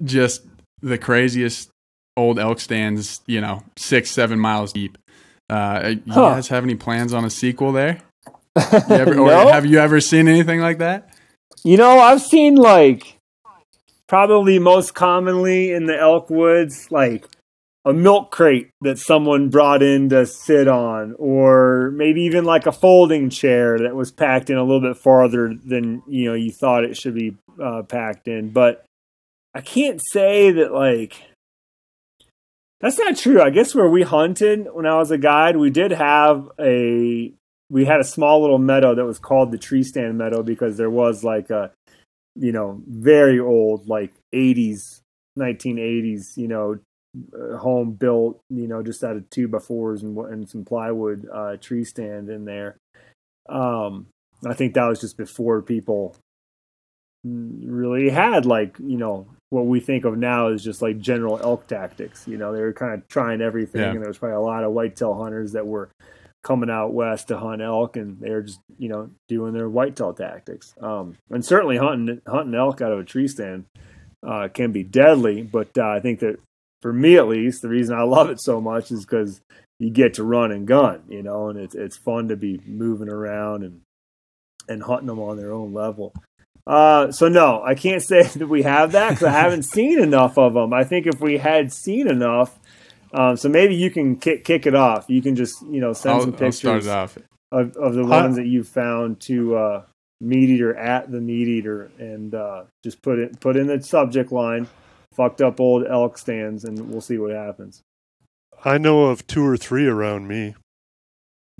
[0.05, 0.43] just
[0.83, 1.71] the craziest
[2.17, 3.21] old elk stands.
[3.27, 4.99] You know, six seven miles deep.
[5.49, 6.35] Uh, you Huh.
[6.35, 8.01] guys have any plans on a sequel there?
[8.57, 9.49] You ever, or No.
[9.53, 11.11] have you ever seen anything like that?
[11.65, 13.19] You know, I've seen like
[14.07, 17.27] probably most commonly in the elk woods, like
[17.85, 22.73] a milk crate that someone brought in to sit on, or maybe even like a
[22.73, 26.85] folding chair that was packed in a little bit farther than you know you thought
[26.85, 28.51] it should be uh, packed in.
[28.51, 28.85] But
[29.55, 31.23] I can't say that like
[32.81, 33.41] that's not true.
[33.41, 37.33] I guess where we hunted when I was a guide, we did have a
[37.71, 40.91] we had a small little meadow that was called the tree stand meadow because there
[40.91, 41.71] was like a
[42.35, 45.01] you know very old like 80s
[45.39, 46.79] 1980s you know
[47.35, 51.27] uh, home built you know just out of two by fours and, and some plywood
[51.33, 52.77] uh, tree stand in there
[53.49, 54.07] um
[54.47, 56.15] i think that was just before people
[57.25, 61.67] really had like you know what we think of now is just like general elk
[61.67, 63.91] tactics you know they were kind of trying everything Yeah.
[63.91, 65.89] and there was probably a lot of whitetail hunters that were
[66.47, 70.75] coming out west to hunt elk and they're just you know doing their whitetail tactics
[70.81, 73.65] um and certainly hunting hunting elk out of a tree stand
[74.25, 76.39] uh can be deadly but uh, i think that
[76.83, 79.41] for me at least the reason i love it so much is because
[79.81, 83.09] you get to run and gun you know and it's it's fun to be moving
[83.09, 83.81] around and
[84.69, 86.13] and hunting them on their own level
[86.69, 90.37] uh, so no, I can't say that we have that because I haven't seen enough
[90.37, 90.73] of them.
[90.73, 92.59] I think if we had seen enough,
[93.17, 95.07] um, so maybe you can kick kick it off.
[95.09, 97.17] You can just you know send I'll, some pictures off.
[97.53, 98.09] of, of the Huh?
[98.23, 99.83] ones that you found to uh,
[100.21, 104.33] meat eater at the meat eater, and uh, just put it put in the subject
[104.33, 104.69] line,
[105.15, 107.83] "fucked up old elk stands," and we'll see what happens.
[108.65, 110.55] I know of two or three around me.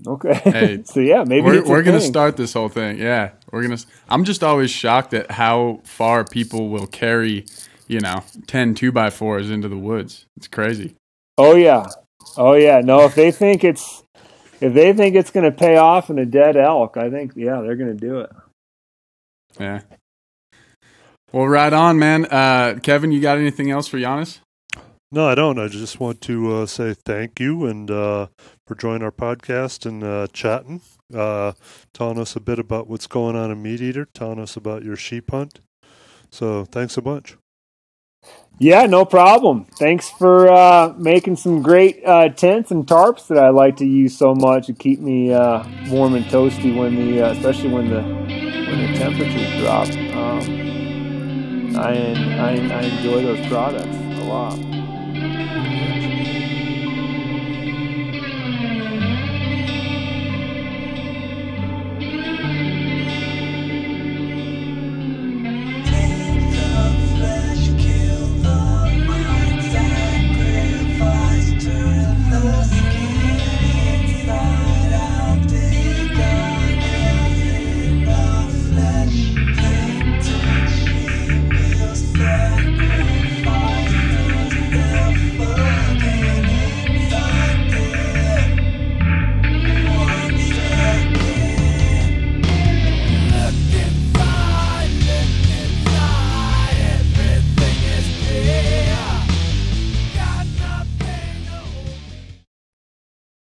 [0.05, 0.33] Okay.
[0.35, 2.99] Hey, so yeah, maybe we're we're gonna start this whole thing.
[2.99, 3.73] Yeah, we're gonna.
[3.75, 7.45] s- I'm just always shocked at how far people will carry,
[7.87, 10.25] you know, 10 two by fours into the woods.
[10.37, 10.93] It's crazy.
[11.37, 11.85] Oh yeah,
[12.37, 12.81] oh yeah.
[12.81, 14.03] No, if they think it's
[14.59, 17.61] if they think it's going to pay off in a dead elk, I think yeah,
[17.61, 18.31] they're going to do it.
[19.59, 19.81] Yeah.
[21.31, 22.25] Well, right on, man.
[22.25, 24.39] Uh, Kevin, you got anything else for Janis?
[25.11, 25.59] No, I don't.
[25.59, 28.27] I just want to uh, say thank you and uh,
[28.65, 30.81] for joining our podcast and uh, chatting,
[31.13, 31.53] uh,
[31.93, 34.97] telling us a bit about what's going on in Meat Eater, telling us about your
[34.97, 35.61] sheep hunt.
[36.29, 37.37] So thanks a bunch.
[38.59, 39.65] Yeah, no problem.
[39.77, 44.17] Thanks for uh, making some great uh, tents and tarps that I like to use
[44.17, 48.01] so much to keep me uh, warm and toasty when the, uh, especially when the
[48.01, 49.87] when the temperatures drop.
[50.15, 54.57] Um, I, I I enjoy those products a lot.